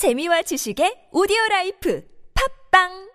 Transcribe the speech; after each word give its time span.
재미와 0.00 0.40
지식의 0.48 1.12
오디오 1.12 1.36
라이프. 1.50 2.00
팝빵 2.32 3.09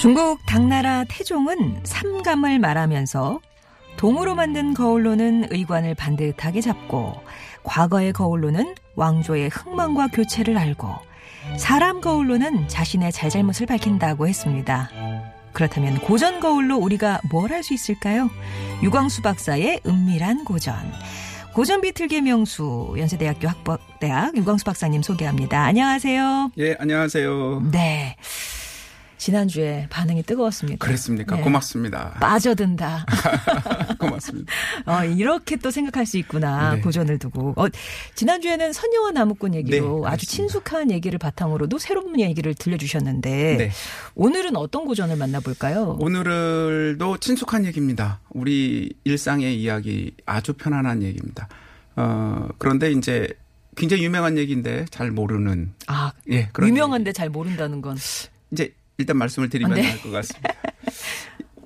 중국 0.00 0.38
당나라 0.46 1.04
태종은 1.08 1.80
삼감을 1.84 2.58
말하면서 2.58 3.40
동으로 3.98 4.34
만든 4.34 4.72
거울로는 4.72 5.52
의관을 5.52 5.94
반듯하게 5.94 6.62
잡고 6.62 7.14
과거의 7.64 8.12
거울로는 8.14 8.74
왕조의 8.96 9.50
흥망과 9.50 10.08
교체를 10.08 10.56
알고 10.56 10.88
사람 11.58 12.00
거울로는 12.00 12.68
자신의 12.68 13.12
잘잘못을 13.12 13.66
밝힌다고 13.66 14.26
했습니다. 14.26 14.88
그렇다면 15.52 15.98
고전 15.98 16.40
거울로 16.40 16.76
우리가 16.76 17.20
뭘 17.30 17.50
할 17.52 17.62
수 17.62 17.74
있을까요? 17.74 18.30
유광수 18.82 19.20
박사의 19.20 19.80
은밀한 19.86 20.44
고전. 20.44 20.74
고전 21.52 21.80
비틀계 21.80 22.20
명수 22.22 22.94
연세대학교 22.96 23.48
학법대학 23.48 24.36
유광수 24.36 24.64
박사님 24.64 25.02
소개합니다. 25.02 25.64
안녕하세요. 25.64 26.52
예, 26.58 26.76
안녕하세요. 26.78 27.68
네. 27.72 28.16
지난주에 29.20 29.86
반응이 29.90 30.22
뜨거웠습니다. 30.22 30.84
그랬습니까? 30.84 31.36
네. 31.36 31.42
고맙습니다. 31.42 32.14
빠져든다. 32.20 33.04
고맙습니다. 34.00 34.50
어, 34.86 35.04
이렇게 35.04 35.56
또 35.56 35.70
생각할 35.70 36.06
수 36.06 36.16
있구나. 36.16 36.76
네. 36.76 36.80
고전을 36.80 37.18
두고. 37.18 37.52
어, 37.56 37.66
지난주에는 38.14 38.72
선녀와 38.72 39.10
나무꾼 39.10 39.54
얘기로 39.56 40.04
네, 40.04 40.10
아주. 40.10 40.26
친숙한 40.26 40.90
얘기를 40.90 41.18
바탕으로도 41.18 41.76
새로운 41.78 42.18
얘기를 42.18 42.54
들려주셨는데 42.54 43.56
네. 43.58 43.70
오늘은 44.14 44.56
어떤 44.56 44.86
고전을 44.86 45.16
만나볼까요? 45.16 45.98
오늘도 46.00 47.18
친숙한 47.18 47.66
얘기입니다. 47.66 48.20
우리 48.30 48.94
일상의 49.04 49.60
이야기 49.60 50.12
아주 50.24 50.54
편안한 50.54 51.02
얘기입니다. 51.02 51.46
어, 51.94 52.48
그런데 52.56 52.90
이제 52.90 53.28
굉장히 53.76 54.02
유명한 54.02 54.38
얘기인데 54.38 54.86
잘 54.90 55.10
모르는 55.10 55.74
아, 55.88 56.12
예, 56.30 56.48
유명한데 56.58 57.12
잘 57.12 57.28
모른다는 57.28 57.82
건. 57.82 57.98
이제 58.50 58.72
일단 59.00 59.16
말씀을 59.16 59.48
드리면 59.48 59.72
아, 59.72 59.74
네. 59.76 59.90
할것 59.90 60.12
같습니다. 60.12 60.54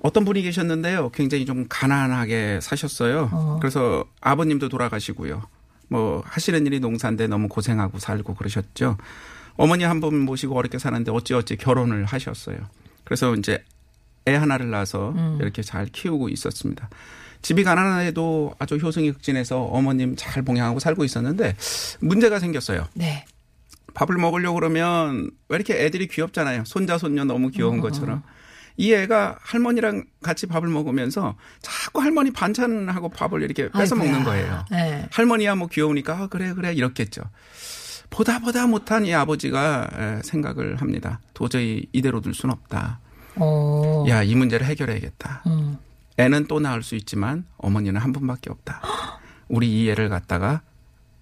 어떤 0.03 0.25
분이 0.25 0.43
계셨는데요. 0.43 1.11
굉장히 1.11 1.47
좀 1.47 1.67
가난하게 1.69 2.61
사셨어요. 2.63 3.31
어. 3.33 3.59
그래서 3.61 4.05
아버님도 4.21 4.69
돌아가시고요. 4.69 5.43
뭐 5.89 6.23
하시는 6.27 6.67
일이 6.67 6.81
농사인데 6.81 7.27
너무 7.27 7.49
고생하고 7.49 7.99
살고 7.99 8.35
그러셨죠. 8.35 8.97
어머니 9.57 9.85
한 9.85 10.01
분 10.01 10.19
모시고 10.21 10.57
어렵게 10.57 10.79
사는데 10.79 11.11
어찌어찌 11.11 11.57
결혼을 11.57 12.05
하셨어요. 12.05 12.57
그래서 13.05 13.35
이제 13.35 13.63
애 14.27 14.35
하나를 14.35 14.71
낳아서 14.71 15.11
음. 15.11 15.39
이렇게 15.41 15.63
잘 15.63 15.87
키우고 15.87 16.29
있었습니다. 16.31 16.89
집이 17.43 17.63
가난해도 17.63 18.55
아주 18.59 18.77
효성이 18.77 19.13
극진해서 19.13 19.63
어머님 19.65 20.17
잘 20.17 20.43
봉양하고 20.43 20.81
살고 20.81 21.05
있었는데 21.05 21.57
문제가 22.01 22.39
생겼어요. 22.39 22.89
네. 22.95 23.27
밥을 23.95 24.17
먹으려고 24.17 24.55
그러면 24.57 25.31
왜 25.49 25.57
이렇게 25.57 25.85
애들이 25.85 26.07
귀엽잖아요. 26.09 26.65
손자 26.67 26.99
손녀 26.99 27.25
너무 27.25 27.51
귀여운 27.51 27.81
것처럼. 27.81 28.23
이 28.77 28.93
애가 28.93 29.39
할머니랑 29.41 30.05
같이 30.21 30.47
밥을 30.47 30.69
먹으면서 30.69 31.37
자꾸 31.63 32.03
할머니 32.03 32.33
반찬하고 32.33 33.09
밥을 33.11 33.43
이렇게 33.43 33.71
뺏어 33.71 33.95
아이고야. 33.95 33.99
먹는 34.11 34.25
거예요. 34.25 34.65
네. 34.71 35.09
할머니야 35.13 35.55
뭐 35.55 35.69
귀여우니까 35.69 36.15
아, 36.19 36.27
그래 36.27 36.53
그래 36.55 36.73
이렇겠죠. 36.73 37.23
보다 38.11 38.41
보다 38.41 38.67
못한 38.67 39.07
이 39.07 39.15
아버지가 39.15 39.89
에, 39.93 40.21
생각을 40.25 40.77
합니다. 40.81 41.21
도저히 41.35 41.87
이대로 41.93 42.21
둘순 42.21 42.51
없다. 42.51 42.99
어. 43.37 44.05
야이 44.09 44.35
문제를 44.35 44.67
해결해야겠다. 44.67 45.43
음. 45.47 45.79
애는 46.19 46.47
또 46.47 46.59
낳을 46.61 46.83
수 46.83 46.95
있지만 46.97 47.45
어머니는 47.59 48.01
한 48.01 48.13
분밖에 48.13 48.51
없다. 48.51 48.83
우리 49.49 49.69
이 49.83 49.89
애를 49.91 50.09
갖다가 50.09 50.63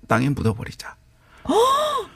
땅에 0.09 0.29
묻어버리자. 0.31 0.97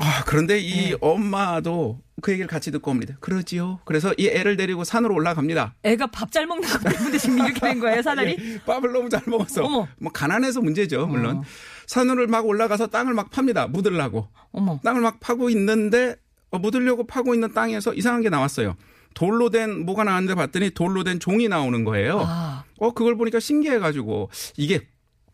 아, 0.00 0.24
그런데 0.26 0.58
이 0.58 0.90
네. 0.90 0.96
엄마도 1.00 2.00
그 2.22 2.32
얘기를 2.32 2.48
같이 2.48 2.70
듣고 2.70 2.90
옵니다. 2.90 3.16
그러지요. 3.20 3.80
그래서 3.84 4.12
이 4.18 4.28
애를 4.28 4.56
데리고 4.56 4.84
산으로 4.84 5.14
올라갑니다. 5.14 5.74
애가 5.82 6.08
밥 6.08 6.30
잘 6.32 6.46
먹는 6.46 6.68
것 6.68 6.80
때문에 6.82 7.18
지금 7.18 7.38
이렇게 7.38 7.60
된 7.60 7.80
거예요, 7.80 8.02
사다리? 8.02 8.36
예, 8.38 8.60
밥을 8.64 8.92
너무 8.92 9.08
잘 9.08 9.22
먹었어. 9.26 9.64
어머. 9.64 9.88
뭐 9.98 10.12
가난해서 10.12 10.60
문제죠, 10.60 11.06
물론. 11.06 11.38
어. 11.38 11.42
산으로 11.86 12.26
막 12.28 12.46
올라가서 12.46 12.88
땅을 12.88 13.14
막 13.14 13.30
팝니다. 13.30 13.66
묻으려고. 13.66 14.28
어머. 14.52 14.78
땅을 14.84 15.00
막 15.00 15.18
파고 15.20 15.50
있는데 15.50 16.16
어, 16.50 16.58
묻으려고 16.58 17.06
파고 17.06 17.34
있는 17.34 17.52
땅에서 17.52 17.94
이상한 17.94 18.22
게 18.22 18.28
나왔어요. 18.30 18.76
돌로 19.14 19.50
된 19.50 19.84
뭐가 19.84 20.04
나왔는데 20.04 20.34
봤더니 20.36 20.70
돌로 20.70 21.02
된 21.04 21.18
종이 21.18 21.48
나오는 21.48 21.84
거예요. 21.84 22.22
아. 22.24 22.64
어 22.78 22.92
그걸 22.92 23.16
보니까 23.16 23.40
신기해가지고 23.40 24.30
이게 24.56 24.86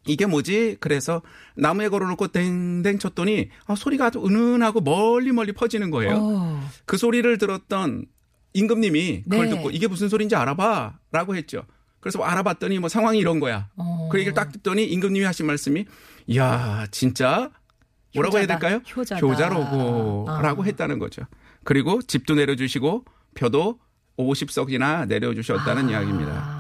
이게 0.06 0.26
뭐지? 0.26 0.76
그래서 0.80 1.22
나무에 1.56 1.88
걸어놓고 1.88 2.28
댕댕 2.28 2.98
쳤더니 2.98 3.50
아, 3.66 3.74
소리가 3.74 4.06
아주 4.06 4.24
은은하고 4.24 4.80
멀리 4.80 5.32
멀리 5.32 5.52
퍼지는 5.52 5.90
거예요. 5.90 6.16
어. 6.18 6.68
그 6.84 6.96
소리를 6.96 7.36
들었던 7.38 8.06
임금님이 8.54 9.24
그걸 9.24 9.48
네. 9.48 9.56
듣고 9.56 9.70
이게 9.70 9.86
무슨 9.86 10.08
소리인지 10.08 10.34
알아봐라고 10.36 11.36
했죠. 11.36 11.62
그래서 12.00 12.22
알아봤더니 12.22 12.78
뭐 12.78 12.88
상황이 12.88 13.18
이런 13.18 13.40
거야. 13.40 13.68
어. 13.76 14.08
그 14.10 14.18
얘기를 14.18 14.32
딱 14.34 14.52
듣더니 14.52 14.84
임금님이 14.84 15.24
하신 15.24 15.46
말씀이 15.46 15.84
이야 16.28 16.86
진짜 16.90 17.50
뭐라고 18.14 18.36
해야 18.38 18.44
효자다. 18.44 18.58
될까요? 18.58 18.80
효자다. 18.96 19.20
효자로고라고 19.26 20.62
아. 20.62 20.64
했다는 20.64 20.98
거죠. 20.98 21.22
그리고 21.64 22.00
집도 22.00 22.34
내려주시고 22.34 23.04
표도 23.34 23.80
50석이나 24.18 25.06
내려주셨다는 25.08 25.88
아. 25.88 25.90
이야기입니다. 25.90 26.55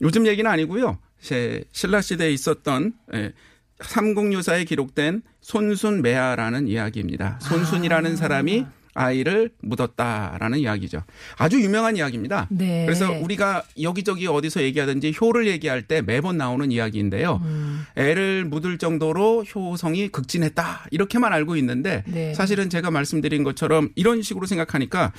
요즘 0.00 0.26
얘기는 0.26 0.50
아니고요. 0.50 0.98
제 1.20 1.64
신라 1.72 2.00
시대에 2.00 2.32
있었던 2.32 2.92
예, 3.14 3.32
삼국유사에 3.80 4.64
기록된 4.64 5.22
손순매화라는 5.40 6.68
이야기입니다. 6.68 7.38
손순이라는 7.40 8.16
사람이 8.16 8.66
아이를 8.92 9.50
묻었다라는 9.62 10.58
이야기죠. 10.58 11.02
아주 11.36 11.60
유명한 11.60 11.96
이야기입니다. 11.96 12.48
네. 12.50 12.84
그래서 12.86 13.10
우리가 13.10 13.64
여기저기 13.80 14.26
어디서 14.26 14.62
얘기하든지 14.62 15.14
효를 15.20 15.46
얘기할 15.46 15.82
때 15.82 16.02
매번 16.02 16.36
나오는 16.36 16.70
이야기인데요. 16.72 17.40
음. 17.44 17.84
애를 17.96 18.44
묻을 18.44 18.78
정도로 18.78 19.44
효성이 19.44 20.08
극진했다 20.08 20.86
이렇게만 20.90 21.32
알고 21.32 21.56
있는데 21.56 22.02
네. 22.06 22.34
사실은 22.34 22.68
제가 22.68 22.90
말씀드린 22.90 23.44
것처럼 23.44 23.90
이런 23.94 24.22
식으로 24.22 24.46
생각하니까 24.46 25.12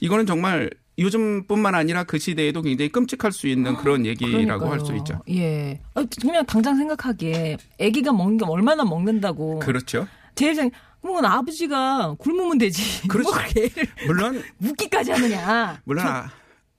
이거는 0.00 0.26
정말 0.26 0.70
요즘뿐만 0.98 1.74
아니라 1.74 2.04
그 2.04 2.18
시대에도 2.18 2.62
굉장히 2.62 2.90
끔찍할 2.90 3.32
수 3.32 3.48
있는 3.48 3.76
그런 3.76 4.06
얘기라고 4.06 4.70
할 4.70 4.80
수. 4.80 4.94
있죠. 4.96 5.20
예. 5.30 5.80
아, 5.94 6.04
그냥 6.20 6.46
당장 6.46 6.76
생각하기에 6.76 7.58
아기가 7.80 8.12
먹는 8.12 8.38
게 8.38 8.44
얼마나 8.46 8.84
먹는다고. 8.84 9.58
그렇죠. 9.58 10.06
제일 10.34 10.54
생 10.54 10.70
그러면 11.02 11.24
아버지가 11.26 12.14
굶으면 12.18 12.58
되지. 12.58 12.82
그렇죠. 13.08 13.30
뭐 13.30 13.40
애를 13.56 13.70
물론 14.06 14.42
묻기까지 14.58 15.12
하느냐. 15.12 15.80
물론 15.84 16.06
아, 16.06 16.30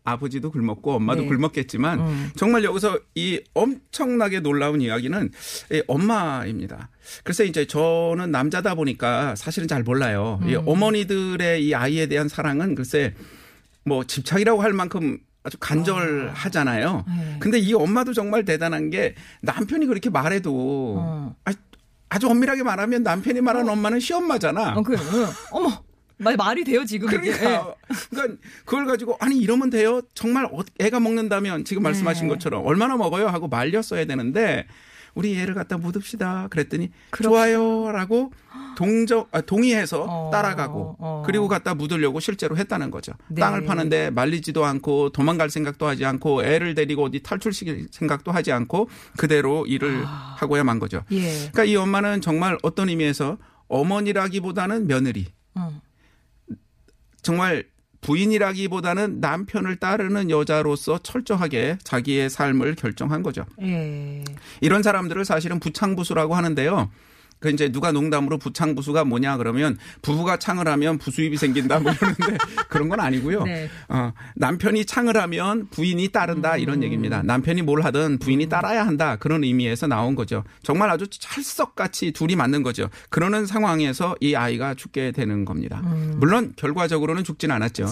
아버지도 0.03 0.51
굶었고 0.51 0.95
엄마도 0.95 1.21
네. 1.23 1.27
굶었겠지만 1.27 1.99
음. 1.99 2.31
정말 2.35 2.63
여기서 2.63 2.99
이 3.15 3.41
엄청나게 3.53 4.39
놀라운 4.39 4.81
이야기는 4.81 5.31
이 5.73 5.83
엄마입니다. 5.87 6.89
그래서 7.23 7.43
이제 7.43 7.65
저는 7.65 8.31
남자다 8.31 8.75
보니까 8.75 9.35
사실은 9.35 9.67
잘 9.67 9.83
몰라요. 9.83 10.39
이 10.45 10.55
음. 10.55 10.63
어머니들의 10.65 11.65
이 11.65 11.75
아이에 11.75 12.07
대한 12.07 12.29
사랑은 12.29 12.75
글쎄 12.75 13.13
뭐 13.87 14.03
집착이라고 14.03 14.61
할 14.61 14.73
만큼 14.73 15.17
아주 15.43 15.57
간절하잖아요. 15.59 17.05
네. 17.07 17.37
근데 17.39 17.57
이 17.57 17.73
엄마도 17.73 18.13
정말 18.13 18.43
대단한 18.43 18.89
게 18.89 19.15
남편이 19.41 19.85
그렇게 19.85 20.09
말해도 20.09 20.95
어. 20.99 21.35
아, 21.45 21.53
아주 22.09 22.27
엄밀하게 22.27 22.63
말하면 22.63 23.03
남편이 23.03 23.41
말하는 23.41 23.69
엄마는 23.71 23.99
시엄마잖아. 23.99 24.73
어, 24.77 24.83
그, 24.83 24.93
응. 24.95 25.25
어머, 25.51 25.83
말, 26.17 26.35
말이 26.35 26.63
돼요, 26.63 26.83
지금 26.85 27.09
이게. 27.13 27.29
예. 27.31 27.33
그러니까, 27.37 27.75
그러니까 28.09 28.41
그걸 28.65 28.85
가지고 28.87 29.17
아니 29.19 29.37
이러면 29.37 29.69
돼요. 29.69 30.01
정말 30.13 30.45
어- 30.45 30.63
애가 30.79 30.99
먹는다면 30.99 31.63
지금 31.65 31.83
말씀하신 31.83 32.27
네. 32.27 32.33
것처럼 32.33 32.65
얼마나 32.65 32.97
먹어요 32.97 33.27
하고 33.27 33.47
말렸어야 33.47 34.05
되는데 34.05 34.65
우리 35.17 35.35
얘를 35.35 35.55
갖다 35.55 35.77
묻읍시다. 35.77 36.47
그랬더니. 36.49 36.91
좋아요라고 37.23 38.31
동적 38.77 39.29
아, 39.31 39.41
동의해서 39.41 40.05
어, 40.07 40.29
따라가고 40.31 40.97
어. 40.99 41.23
그리고 41.25 41.47
갖다 41.47 41.73
묻으려고 41.73 42.19
실제로 42.19 42.55
했다는 42.55 42.91
거죠. 42.91 43.13
네. 43.27 43.41
땅을 43.41 43.65
파는데 43.65 44.11
말리지도 44.11 44.63
않고 44.63 45.09
도망갈 45.09 45.49
생각도 45.49 45.87
하지 45.87 46.05
않고 46.05 46.43
애를 46.43 46.75
데리고 46.75 47.05
어디 47.05 47.23
탈출시킬 47.23 47.87
생각도 47.89 48.31
하지 48.31 48.51
않고 48.51 48.89
그대로 49.17 49.65
일을 49.65 50.05
하고야 50.05 50.63
만 50.63 50.77
거죠. 50.77 51.03
예. 51.11 51.21
그러니까 51.51 51.63
이 51.63 51.75
엄마는 51.75 52.21
정말 52.21 52.59
어떤 52.61 52.89
의미에서 52.89 53.37
어머니라기보다는 53.67 54.85
며느리 54.85 55.25
음. 55.57 55.81
정말 57.23 57.65
부인이라기보다는 58.01 59.19
남편을 59.19 59.77
따르는 59.77 60.29
여자로서 60.29 60.99
철저하게 60.99 61.77
자기의 61.83 62.29
삶을 62.29 62.75
결정한 62.75 63.23
거죠. 63.23 63.45
예. 63.61 64.23
이런 64.61 64.83
사람들을 64.83 65.25
사실은 65.25 65.59
부창부수라고 65.59 66.35
하는데요. 66.35 66.89
그 67.39 67.49
이제 67.49 67.69
누가 67.71 67.91
농담으로 67.91 68.37
부창부수가 68.37 69.05
뭐냐 69.05 69.37
그러면 69.37 69.77
부부가 70.01 70.37
창을 70.37 70.67
하면 70.67 70.97
부수입이 70.97 71.37
생긴다 71.37 71.79
뭐 71.79 71.91
이러는데 71.91 72.37
그런 72.69 72.89
건 72.89 72.99
아니고요. 72.99 73.43
네. 73.43 73.69
어, 73.89 74.11
남편이 74.35 74.85
창을 74.85 75.17
하면 75.17 75.67
부인이 75.69 76.07
따른다 76.09 76.57
이런 76.57 76.83
얘기입니다. 76.83 77.21
남편이 77.23 77.61
뭘 77.63 77.81
하든 77.83 78.19
부인이 78.19 78.47
따라야 78.49 78.85
한다 78.85 79.15
그런 79.17 79.43
의미에서 79.43 79.87
나온 79.87 80.15
거죠. 80.15 80.43
정말 80.63 80.89
아주 80.89 81.07
찰떡같이 81.09 82.11
둘이 82.11 82.35
맞는 82.35 82.63
거죠. 82.63 82.89
그러는 83.09 83.45
상황에서 83.45 84.15
이 84.19 84.35
아이가 84.35 84.73
죽게 84.73 85.11
되는 85.11 85.45
겁니다. 85.45 85.81
물론 86.17 86.53
결과적으로는 86.55 87.23
죽진 87.23 87.51
않았죠. 87.51 87.87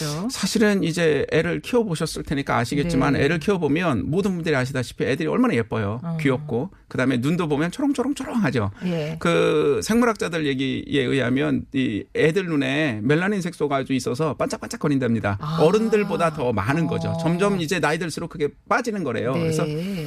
왔죠. 0.00 0.28
사실은 0.30 0.82
이제 0.82 1.26
애를 1.32 1.60
키워 1.60 1.84
보셨을 1.84 2.22
테니까 2.22 2.56
아시겠지만 2.56 3.14
네. 3.14 3.24
애를 3.24 3.38
키워 3.38 3.58
보면 3.58 4.10
모든 4.10 4.34
분들이 4.34 4.54
아시다시피 4.54 5.04
애들이 5.04 5.28
얼마나 5.28 5.54
예뻐요. 5.54 6.00
귀엽고. 6.20 6.70
그 6.88 6.98
다음에 6.98 7.18
눈도 7.18 7.48
보면 7.48 7.70
초롱초롱초롱하죠. 7.70 8.70
예. 8.86 8.89
그 9.18 9.80
생물학자들 9.82 10.46
얘기에 10.46 11.04
의하면 11.04 11.64
이 11.72 12.04
애들 12.14 12.46
눈에 12.46 13.00
멜라닌 13.02 13.40
색소가 13.40 13.76
아주 13.76 13.92
있어서 13.92 14.34
반짝반짝거린답니다. 14.34 15.38
아. 15.40 15.58
어른들보다 15.60 16.32
더 16.34 16.52
많은 16.52 16.86
거죠. 16.86 17.10
어. 17.10 17.18
점점 17.18 17.60
이제 17.60 17.80
나이 17.80 17.98
들수록 17.98 18.30
그게 18.30 18.48
빠지는 18.68 19.04
거래요. 19.04 19.32
네. 19.34 19.40
그래서 19.40 19.64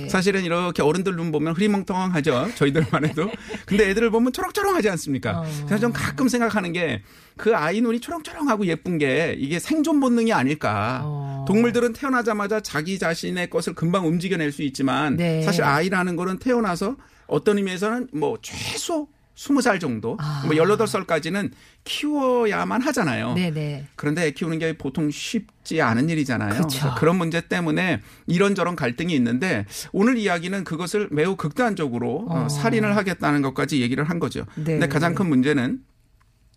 사실은 0.09 0.44
이렇게 0.44 0.81
어른들 0.81 1.15
눈 1.15 1.31
보면 1.31 1.53
흐리멍텅하죠. 1.56 2.50
저희들만 2.56 3.06
해도. 3.06 3.30
근데 3.65 3.89
애들을 3.89 4.09
보면 4.12 4.33
초롱초롱하지 4.33 4.89
않습니까? 4.89 5.39
어. 5.39 5.44
그래서 5.65 5.79
좀 5.79 5.91
가끔 5.94 6.27
생각하는 6.27 6.74
게 6.74 7.01
그 7.38 7.56
아이 7.56 7.81
눈이 7.81 8.00
초롱초롱하고 8.00 8.68
예쁜 8.68 8.97
게 8.97 9.36
이게 9.38 9.59
생존 9.59 10.00
본능이 10.00 10.33
아닐까. 10.33 11.01
어. 11.03 11.45
동물들은 11.47 11.94
태어나자마자 11.94 12.59
자기 12.59 13.00
자신의 13.00 13.50
것을 13.50 13.74
금방 13.74 14.07
움직여낼 14.07 14.51
수 14.51 14.62
있지만 14.63 15.15
네. 15.18 15.41
사실 15.41 15.63
아이라는 15.63 16.15
거는 16.15 16.38
태어나서 16.38 16.95
어떤 17.27 17.57
의미에서는 17.57 18.09
뭐 18.13 18.37
최소 18.41 19.07
20살 19.35 19.79
정도, 19.79 20.17
아. 20.19 20.43
뭐 20.45 20.55
18살까지는 20.55 21.51
키워야만 21.83 22.81
하잖아요. 22.81 23.33
네네. 23.33 23.87
그런데 23.95 24.27
애 24.27 24.31
키우는 24.31 24.59
게 24.59 24.77
보통 24.77 25.09
쉽지 25.09 25.81
않은 25.81 26.09
일이잖아요. 26.09 26.61
그래서 26.61 26.95
그런 26.95 27.17
문제 27.17 27.41
때문에 27.41 28.01
이런저런 28.27 28.75
갈등이 28.75 29.13
있는데 29.15 29.65
오늘 29.91 30.17
이야기는 30.17 30.63
그것을 30.63 31.09
매우 31.11 31.35
극단적으로 31.35 32.27
어, 32.29 32.45
어. 32.45 32.49
살인을 32.49 32.95
하겠다는 32.95 33.41
것까지 33.41 33.81
얘기를 33.81 34.03
한 34.03 34.19
거죠. 34.19 34.45
네. 34.55 34.63
근데 34.73 34.87
가장 34.87 35.15
큰 35.15 35.27
문제는 35.27 35.79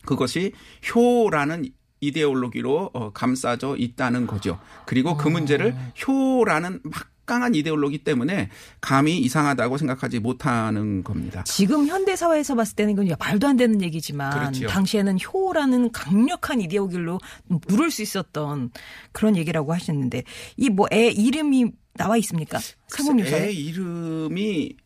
그것이 0.04 0.52
효라는 0.94 1.70
이데올로기로 2.00 2.90
어, 2.92 3.12
감싸져 3.12 3.74
있다는 3.78 4.26
거죠. 4.26 4.60
그리고 4.84 5.10
어. 5.10 5.16
그 5.16 5.28
문제를 5.28 5.74
효라는 6.06 6.80
막 6.84 7.15
강한 7.26 7.54
이데올로기 7.54 7.98
때문에 7.98 8.48
감히 8.80 9.18
이상하다고 9.18 9.76
생각하지 9.78 10.20
못하는 10.20 11.02
겁니다. 11.04 11.42
지금 11.44 11.86
현대 11.88 12.16
사회에서 12.16 12.54
봤을 12.54 12.76
때는 12.76 12.92
이건 12.94 13.08
말도 13.18 13.46
안 13.48 13.56
되는 13.56 13.82
얘기지만 13.82 14.30
그렇지요. 14.38 14.68
당시에는 14.68 15.18
효라는 15.20 15.90
강력한 15.92 16.60
이데올로기로 16.60 17.18
누를 17.68 17.90
수 17.90 18.02
있었던 18.02 18.70
그런 19.12 19.36
얘기라고 19.36 19.74
하셨는데 19.74 20.22
이 20.56 20.70
뭐 20.70 20.86
애 20.92 21.08
이름이 21.08 21.72
나와 21.94 22.16
있습니까? 22.18 22.58
애 22.58 22.62
삼국유사에 22.88 23.52
이름이 23.52 24.76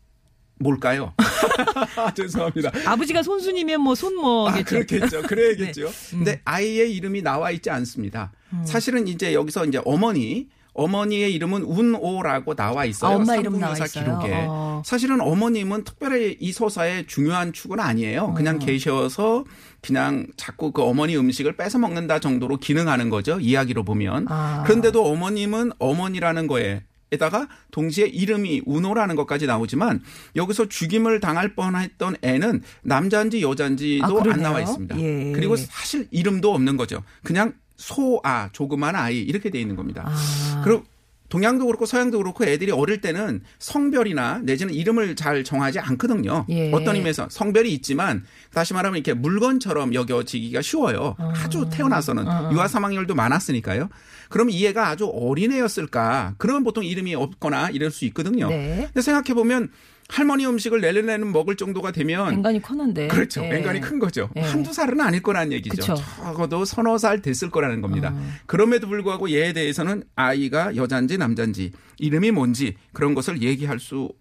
뭘까요? 0.59 1.13
죄송합니다. 2.15 2.71
아버지가 2.85 3.23
손순이면 3.23 3.81
뭐 3.81 3.93
아, 3.93 3.95
손뭐겠죠. 3.95 4.65
그렇겠죠. 4.65 5.21
그래야겠죠. 5.27 5.81
네. 5.85 5.91
음. 6.13 6.17
근데 6.23 6.41
아이의 6.45 6.95
이름이 6.95 7.21
나와 7.21 7.51
있지 7.51 7.69
않습니다. 7.69 8.31
사실은 8.65 9.07
이제 9.07 9.33
여기서 9.33 9.65
이제 9.65 9.81
어머니 9.85 10.49
어머니의 10.73 11.33
이름은 11.33 11.63
운오라고 11.63 12.55
나와 12.55 12.85
있어요. 12.85 13.11
아, 13.11 13.15
엄마 13.15 13.35
이름 13.35 13.59
삼국유사 13.59 13.73
나와 13.73 13.85
있어요? 13.85 14.19
기록에. 14.19 14.45
어. 14.47 14.81
사실은 14.85 15.21
어머님은 15.21 15.83
특별히 15.83 16.37
이 16.39 16.51
서사의 16.51 17.07
중요한 17.07 17.51
축은 17.53 17.79
아니에요. 17.79 18.33
그냥 18.33 18.57
계셔서 18.59 19.43
그냥 19.81 20.27
자꾸 20.37 20.71
그 20.71 20.81
어머니 20.81 21.17
음식을 21.17 21.57
뺏어 21.57 21.77
먹는다 21.77 22.19
정도로 22.19 22.57
기능하는 22.57 23.09
거죠. 23.09 23.39
이야기로 23.39 23.83
보면. 23.83 24.27
아. 24.29 24.63
그런데도 24.65 25.05
어머님은 25.05 25.71
어머니라는 25.79 26.47
거에 26.47 26.83
에다가 27.13 27.49
동시에 27.71 28.07
이름이 28.07 28.61
운호라는 28.65 29.17
것까지 29.17 29.45
나오지만 29.45 30.01
여기서 30.37 30.69
죽임을 30.69 31.19
당할 31.19 31.55
뻔했던 31.55 32.15
애는 32.21 32.61
남자인지 32.83 33.41
여자인지도 33.41 34.21
아, 34.21 34.33
안. 34.33 34.41
나와 34.41 34.61
있습니다. 34.61 34.97
예. 34.97 35.31
그리고 35.33 35.57
사실 35.57 36.07
이름도 36.11 36.53
없는 36.53 36.77
거죠. 36.77 37.03
그냥 37.23 37.53
소아 37.81 38.49
조그만 38.51 38.95
아이 38.95 39.19
이렇게 39.19 39.49
돼 39.49 39.59
있는 39.59 39.75
겁니다. 39.75 40.03
아. 40.07 40.61
그리고 40.63 40.83
동양도 41.29 41.65
그렇고 41.65 41.85
서양도 41.85 42.17
그렇고 42.17 42.43
애들이 42.43 42.71
어릴 42.71 42.99
때는 42.99 43.41
성별이나 43.57 44.41
내지는 44.43 44.73
이름을 44.73 45.15
잘 45.15 45.45
정하지 45.45 45.79
않거든요. 45.79 46.45
예. 46.49 46.71
어떤 46.73 46.97
의미에서 46.97 47.27
성별이 47.29 47.73
있지만 47.75 48.25
다시 48.53 48.73
말하면 48.73 48.97
이렇게 48.97 49.13
물건처럼 49.13 49.93
여겨지기가 49.93 50.61
쉬워요. 50.61 51.15
아주 51.17 51.69
태어나서는 51.71 52.25
유아 52.51 52.67
사망률도 52.67 53.15
많았으니까요. 53.15 53.87
그럼 54.27 54.49
이 54.49 54.65
애가 54.67 54.89
아주 54.89 55.07
어린애였을까? 55.07 56.35
그러면 56.37 56.65
보통 56.65 56.83
이름이 56.83 57.15
없거나 57.15 57.69
이럴 57.69 57.91
수 57.91 58.03
있거든요. 58.05 58.49
네. 58.49 58.87
근데 58.87 59.01
생각해 59.01 59.33
보면 59.33 59.69
할머니 60.11 60.45
음식을 60.45 60.81
내려내는 60.81 61.31
먹을 61.31 61.55
정도가 61.55 61.93
되면 61.93 62.33
앵간이 62.33 62.61
컸는데. 62.61 63.07
그렇죠. 63.07 63.41
예. 63.45 63.55
앵간이 63.55 63.79
큰 63.79 63.97
거죠. 63.97 64.29
예. 64.35 64.41
한두 64.41 64.73
살은 64.73 64.99
아닐 64.99 65.23
거라는 65.23 65.53
얘기죠. 65.53 65.77
그쵸. 65.77 65.95
적어도 65.95 66.65
서너 66.65 66.97
살 66.97 67.21
됐을 67.21 67.49
거라는 67.49 67.81
겁니다. 67.81 68.11
어. 68.13 68.29
그럼에도 68.45 68.89
불구하고 68.89 69.31
얘에 69.31 69.53
대해서는 69.53 70.03
아이가 70.15 70.75
여자인지 70.75 71.17
남자인지 71.17 71.71
이름이 71.97 72.31
뭔지 72.31 72.75
그런 72.91 73.15
것을 73.15 73.41
얘기할 73.41 73.79
수 73.79 74.11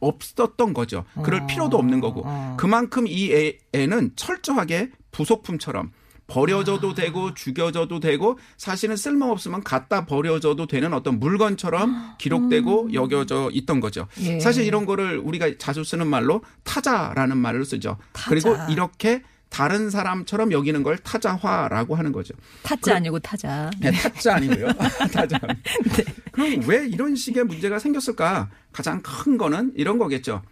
없었던 0.00 0.74
거죠. 0.74 1.04
그럴 1.24 1.40
어. 1.40 1.46
필요도 1.46 1.78
없는 1.78 2.00
거고. 2.00 2.24
어. 2.26 2.56
그만큼 2.58 3.06
이 3.06 3.32
애, 3.32 3.56
애는 3.72 4.12
철저하게 4.14 4.90
부속품처럼 5.10 5.90
버려져도 6.28 6.94
되고 6.94 7.34
죽여져도 7.34 8.00
되고 8.00 8.38
사실은 8.56 8.96
쓸모없으면 8.96 9.64
갖다 9.64 10.04
버려져도 10.06 10.66
되는 10.66 10.92
어떤 10.92 11.18
물건처럼 11.18 12.16
기록되고 12.18 12.92
여겨져 12.92 13.50
있던 13.52 13.80
거죠. 13.80 14.06
예. 14.20 14.38
사실 14.38 14.64
이런 14.64 14.86
거를 14.86 15.18
우리가 15.18 15.50
자주 15.58 15.82
쓰는 15.82 16.06
말로 16.06 16.42
타자라는 16.64 17.36
말을 17.38 17.64
쓰죠. 17.64 17.96
타자. 18.12 18.30
그리고 18.30 18.56
이렇게 18.70 19.22
다른 19.48 19.88
사람처럼 19.88 20.52
여기는 20.52 20.82
걸 20.82 20.98
타자화라고 20.98 21.94
하는 21.94 22.12
거죠. 22.12 22.34
타짜 22.62 22.96
아니고 22.96 23.18
타자. 23.20 23.70
네, 23.80 23.90
타자 23.90 24.36
아니고요. 24.36 24.66
타자. 25.10 25.38
네. 25.38 26.04
그럼 26.32 26.62
왜 26.66 26.86
이런 26.86 27.16
식의 27.16 27.44
문제가 27.44 27.78
생겼을까? 27.78 28.50
가장 28.70 29.00
큰 29.02 29.38
거는 29.38 29.72
이런 29.76 29.96
거겠죠. 29.96 30.42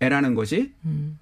애라는 0.00 0.36
것이 0.36 0.72
음. 0.84 1.18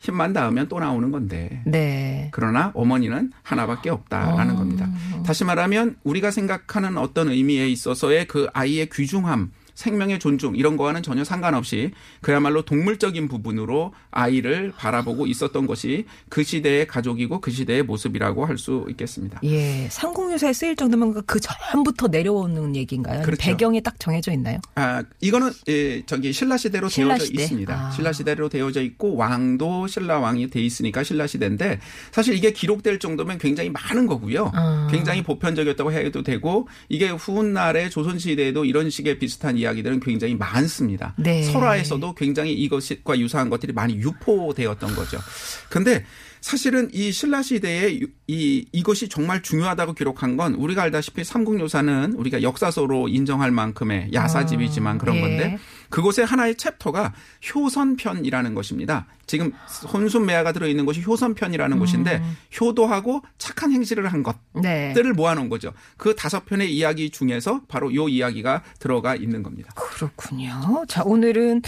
힘만 0.00 0.32
닿으면 0.32 0.66
또 0.68 0.80
나오는 0.80 1.10
건데. 1.10 1.62
네. 1.66 2.28
그러나 2.32 2.72
어머니는 2.74 3.32
하나밖에 3.42 3.90
없다라는 3.90 4.54
어. 4.54 4.58
겁니다. 4.58 4.88
다시 5.24 5.44
말하면 5.44 5.96
우리가 6.02 6.30
생각하는 6.30 6.96
어떤 6.96 7.28
의미에 7.28 7.68
있어서의 7.68 8.26
그 8.26 8.48
아이의 8.52 8.88
귀중함, 8.90 9.52
생명의 9.80 10.18
존중 10.18 10.56
이런 10.56 10.76
거와는 10.76 11.02
전혀 11.02 11.24
상관없이 11.24 11.90
그야말로 12.20 12.62
동물적인 12.62 13.28
부분으로 13.28 13.94
아이를 14.10 14.72
바라보고 14.76 15.26
있었던 15.26 15.66
것이 15.66 16.04
그 16.28 16.42
시대의 16.44 16.86
가족이고 16.86 17.40
그 17.40 17.50
시대의 17.50 17.82
모습이라고 17.84 18.44
할 18.46 18.60
수 18.60 18.84
있겠습니다. 18.90 19.40
예. 19.44 19.88
삼국유사에 19.90 20.52
쓰일 20.52 20.76
정도면 20.76 21.22
그 21.24 21.40
전부터 21.40 22.08
내려오는 22.08 22.76
얘기인가요? 22.76 23.22
그렇죠. 23.22 23.40
배경이 23.40 23.80
딱 23.80 23.98
정해져 23.98 24.32
있나요? 24.32 24.58
아, 24.74 25.02
이거는 25.22 25.50
예, 25.68 26.04
저기 26.04 26.30
신라 26.30 26.58
시대로 26.58 26.90
신라 26.90 27.14
되어져 27.14 27.24
시대. 27.24 27.42
있습니다. 27.44 27.74
아. 27.74 27.90
신라 27.90 28.12
시대로 28.12 28.50
되어져 28.50 28.82
있고 28.82 29.16
왕도 29.16 29.86
신라 29.86 30.18
왕이 30.18 30.50
돼 30.50 30.60
있으니까 30.60 31.02
신라 31.02 31.26
시대인데 31.26 31.80
사실 32.12 32.34
이게 32.34 32.52
기록될 32.52 32.98
정도면 32.98 33.38
굉장히 33.38 33.70
많은 33.70 34.06
거고요. 34.06 34.50
아. 34.52 34.88
굉장히 34.90 35.22
보편적이었다고 35.22 35.90
해도 35.90 36.22
되고 36.22 36.68
이게 36.90 37.08
후훗날의 37.08 37.88
조선 37.88 38.18
시대에도 38.18 38.66
이런 38.66 38.90
식의 38.90 39.18
비슷한 39.18 39.56
이야기 39.56 39.69
이야기들은 39.70 40.00
굉장히 40.00 40.34
많습니다. 40.34 41.14
네. 41.16 41.42
설화에서도 41.42 42.14
굉장히 42.14 42.52
이것과 42.54 43.18
유사한 43.18 43.48
것들이 43.48 43.72
많이 43.72 43.94
유포되었던 43.94 44.94
거죠. 44.94 45.18
근데 45.68 46.04
사실은 46.40 46.88
이 46.92 47.12
신라 47.12 47.42
시대에 47.42 48.00
유- 48.00 48.08
이 48.26 48.64
이것이 48.72 49.08
정말 49.08 49.42
중요하다고 49.42 49.92
기록한 49.94 50.36
건 50.36 50.54
우리가 50.54 50.82
알다시피 50.84 51.22
삼국유사는 51.24 52.14
우리가 52.14 52.42
역사서로 52.42 53.08
인정할 53.08 53.50
만큼의 53.50 54.10
야사집이지만 54.12 54.98
그런 54.98 55.16
예. 55.16 55.20
건데 55.20 55.58
그곳에 55.90 56.22
하나의 56.22 56.54
챕터가 56.56 57.12
효선편이라는 57.54 58.54
것입니다. 58.54 59.06
지금 59.26 59.52
손순매화가 59.68 60.52
들어 60.52 60.66
있는 60.66 60.86
것이 60.86 61.02
효선편이라는 61.02 61.78
곳인데 61.78 62.22
효도하고 62.60 63.22
착한 63.38 63.72
행실을 63.72 64.12
한 64.12 64.22
것. 64.22 64.36
네. 64.54 64.92
들을 64.92 65.12
모아놓은 65.12 65.48
거죠. 65.48 65.72
그 65.96 66.14
다섯 66.14 66.44
편의 66.46 66.74
이야기 66.74 67.10
중에서 67.10 67.62
바로 67.68 67.94
요 67.94 68.08
이야기가 68.08 68.62
들어가 68.78 69.14
있는 69.14 69.42
겁니다. 69.42 69.72
그렇군요. 69.74 70.84
자, 70.88 71.02
오늘은 71.04 71.62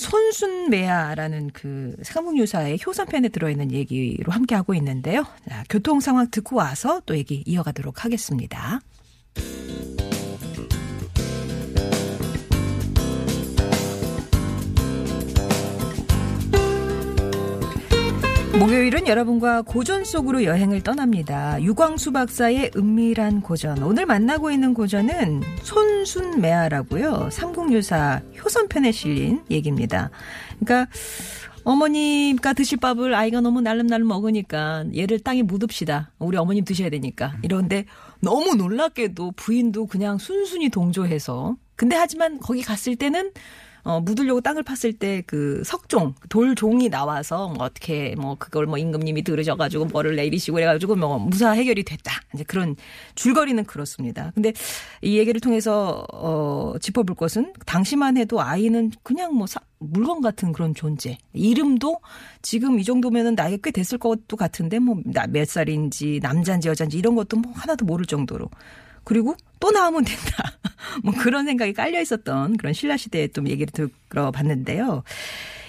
손순매야라는 0.00 1.50
그 1.52 1.94
삼국유사의 2.02 2.78
효선편에 2.84 3.28
들어있는 3.28 3.70
얘기로 3.70 4.32
함께하고 4.32 4.74
있는데요. 4.74 5.24
자, 5.48 5.62
교통 5.68 6.00
상황 6.00 6.30
듣고 6.30 6.56
와서 6.56 7.02
또 7.04 7.16
얘기 7.16 7.42
이어가도록 7.46 8.04
하겠습니다. 8.04 8.80
목요일은 18.58 19.06
여러분과 19.06 19.62
고전 19.62 20.04
속으로 20.04 20.44
여행을 20.44 20.82
떠납니다. 20.82 21.62
유광수 21.62 22.12
박사의 22.12 22.72
은밀한 22.76 23.42
고전. 23.42 23.82
오늘 23.82 24.06
만나고 24.06 24.50
있는 24.50 24.74
고전은 24.74 25.42
손순매화라고요. 25.62 27.30
삼국유사 27.30 28.20
효선편에 28.42 28.92
실린 28.92 29.42
얘기입니다. 29.50 30.10
그러니까 30.58 30.90
어머니가 31.64 32.52
드실 32.52 32.78
밥을 32.78 33.14
아이가 33.14 33.40
너무 33.40 33.60
날름날름 33.60 34.08
먹으니까 34.08 34.86
얘를 34.96 35.20
땅에 35.20 35.42
묻읍시다. 35.42 36.12
우리 36.18 36.36
어머님 36.36 36.64
드셔야 36.64 36.90
되니까. 36.90 37.36
이런데 37.42 37.84
너무 38.20 38.56
놀랍게도 38.56 39.32
부인도 39.36 39.86
그냥 39.86 40.18
순순히 40.18 40.68
동조해서. 40.70 41.56
근데 41.76 41.96
하지만 41.96 42.38
거기 42.40 42.62
갔을 42.62 42.96
때는 42.96 43.30
어, 43.82 44.00
묻으려고 44.00 44.40
땅을 44.40 44.62
팠을 44.62 44.98
때 44.98 45.22
그 45.26 45.62
석종, 45.64 46.14
돌종이 46.28 46.88
나와서 46.88 47.48
뭐 47.48 47.64
어떻게 47.64 48.14
뭐 48.16 48.36
그걸 48.38 48.66
뭐 48.66 48.78
임금님이 48.78 49.22
들으셔가지고 49.22 49.86
뭐를 49.86 50.16
내리시고 50.16 50.54
그래가지고 50.56 50.96
뭐 50.96 51.18
무사 51.18 51.50
해결이 51.52 51.84
됐다. 51.84 52.12
이제 52.34 52.44
그런 52.44 52.76
줄거리는 53.14 53.64
그렇습니다. 53.64 54.30
근데 54.34 54.52
이 55.02 55.18
얘기를 55.18 55.40
통해서 55.40 56.04
어, 56.12 56.74
짚어볼 56.80 57.16
것은 57.16 57.52
당시만 57.66 58.16
해도 58.16 58.40
아이는 58.40 58.90
그냥 59.02 59.34
뭐 59.34 59.46
사- 59.46 59.60
물건 59.78 60.20
같은 60.20 60.52
그런 60.52 60.74
존재. 60.74 61.16
이름도 61.32 62.00
지금 62.42 62.78
이 62.78 62.84
정도면은 62.84 63.34
나이가 63.34 63.58
꽤 63.64 63.70
됐을 63.70 63.98
것도 63.98 64.36
같은데 64.36 64.78
뭐 64.78 64.96
몇 65.30 65.48
살인지 65.48 66.20
남자인지 66.22 66.68
여자인지 66.68 66.98
이런 66.98 67.14
것도 67.14 67.36
뭐 67.38 67.52
하나도 67.54 67.84
모를 67.84 68.04
정도로. 68.06 68.48
그리고 69.04 69.36
또 69.58 69.70
나오면 69.70 70.04
된다. 70.04 70.58
뭐 71.04 71.14
그런 71.14 71.46
생각이 71.46 71.72
깔려 71.72 72.00
있었던 72.00 72.56
그런 72.56 72.72
신라 72.72 72.96
시대에 72.96 73.28
좀 73.28 73.48
얘기를 73.48 73.72
들어봤는데요. 74.08 75.02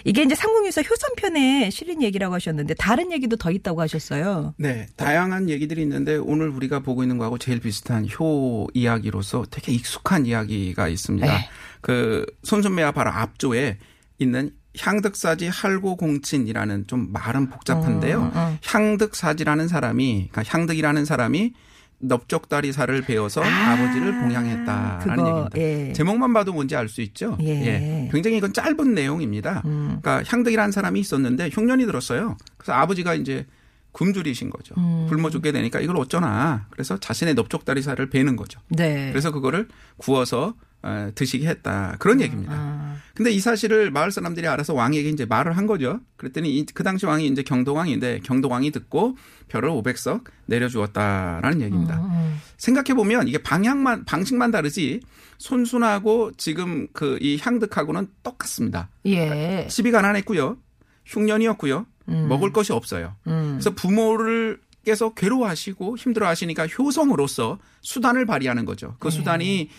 이게 0.03 0.23
이제 0.23 0.33
삼국유사 0.33 0.81
효선편에 0.81 1.69
실린 1.69 2.01
얘기라고 2.01 2.33
하셨는데 2.33 2.73
다른 2.75 3.11
얘기도 3.11 3.35
더 3.35 3.51
있다고 3.51 3.81
하셨어요. 3.81 4.55
네, 4.57 4.87
다양한 4.95 5.49
얘기들이 5.49 5.81
있는데 5.83 6.15
오늘 6.15 6.49
우리가 6.49 6.79
보고 6.79 7.03
있는 7.03 7.17
거하고 7.17 7.37
제일 7.37 7.59
비슷한 7.59 8.07
효 8.19 8.67
이야기로서 8.73 9.45
되게 9.51 9.71
익숙한 9.73 10.25
이야기가 10.25 10.87
있습니다. 10.87 11.27
네. 11.27 11.49
그 11.81 12.25
손순매와 12.43 12.93
바로 12.93 13.11
앞조에 13.11 13.77
있는 14.17 14.51
향득사지 14.79 15.47
할고공친이라는 15.47 16.87
좀 16.87 17.11
말은 17.11 17.49
복잡한데요. 17.49 18.21
어, 18.21 18.31
어. 18.33 18.57
향득사지라는 18.63 19.67
사람이, 19.67 20.29
그러니까 20.31 20.43
향득이라는 20.57 21.05
사람이 21.05 21.53
넙적다리사를 22.01 23.01
배워서 23.01 23.41
아, 23.43 23.75
버지를 23.77 24.19
봉양했다라는 24.19 25.27
얘기입니다. 25.27 25.49
예. 25.57 25.93
제목만 25.93 26.33
봐도 26.33 26.53
뭔지 26.53 26.75
알 26.75 26.87
수 26.89 27.01
있죠. 27.01 27.37
예. 27.41 28.09
굉장히 28.11 28.37
이건 28.37 28.51
짧은 28.53 28.93
내용입니다. 28.93 29.61
음. 29.65 29.99
그러니까 30.01 30.23
향득이라는 30.29 30.71
사람이 30.71 30.99
있었는데 30.99 31.49
흉년이 31.53 31.85
들었어요. 31.85 32.37
그래서 32.57 32.73
아버지가 32.73 33.13
이제 33.13 33.45
굶주리신 33.93 34.49
거죠. 34.49 34.75
음. 34.77 35.07
굶어 35.09 35.29
죽게 35.29 35.51
되니까 35.51 35.79
이걸 35.79 35.97
어쩌나. 35.97 36.65
그래서 36.69 36.97
자신의 36.97 37.35
넙적다리살을 37.35 38.09
베는 38.09 38.35
거죠. 38.35 38.59
네. 38.69 39.09
그래서 39.11 39.31
그거를 39.31 39.67
구워서 39.97 40.53
어, 40.83 41.11
드시게 41.13 41.47
했다. 41.47 41.95
그런 41.99 42.21
얘기입니다. 42.21 42.53
아, 42.55 42.95
근데 43.13 43.29
이 43.31 43.39
사실을 43.39 43.91
마을 43.91 44.11
사람들이 44.11 44.47
알아서 44.47 44.73
왕에게 44.73 45.09
이제 45.09 45.25
말을 45.25 45.55
한 45.55 45.67
거죠. 45.67 45.99
그랬더니 46.17 46.57
이- 46.57 46.65
그 46.65 46.83
당시 46.83 47.05
왕이 47.05 47.27
이제 47.27 47.43
경동왕인데 47.43 48.21
경동왕이 48.23 48.71
듣고 48.71 49.15
별을 49.47 49.69
500석 49.69 50.23
내려주었다라는 50.47 51.61
얘기입니다. 51.61 51.99
음, 52.03 52.39
생각해 52.57 52.93
보면 52.95 53.27
이게 53.27 53.37
방향만 53.37 54.05
방식만 54.05 54.49
다르지 54.51 55.01
손순하고 55.37 56.31
지금 56.37 56.87
그 56.93 57.17
이 57.21 57.37
향득하고는 57.39 58.07
똑같습니다. 58.23 58.89
예. 59.05 59.67
집이 59.69 59.91
가난했고요. 59.91 60.57
흉년이었고요. 61.05 61.85
음. 62.09 62.27
먹을 62.29 62.51
것이 62.51 62.71
없어요. 62.73 63.15
음. 63.27 63.51
그래서 63.59 63.71
부모를 63.71 64.59
께서 64.83 65.13
괴로워하시고 65.13 65.97
힘들어하시니까 65.97 66.65
효성으로서 66.67 67.59
수단을 67.81 68.25
발휘하는 68.25 68.65
거죠. 68.65 68.95
그 68.99 69.09
네. 69.09 69.15
수단이 69.15 69.69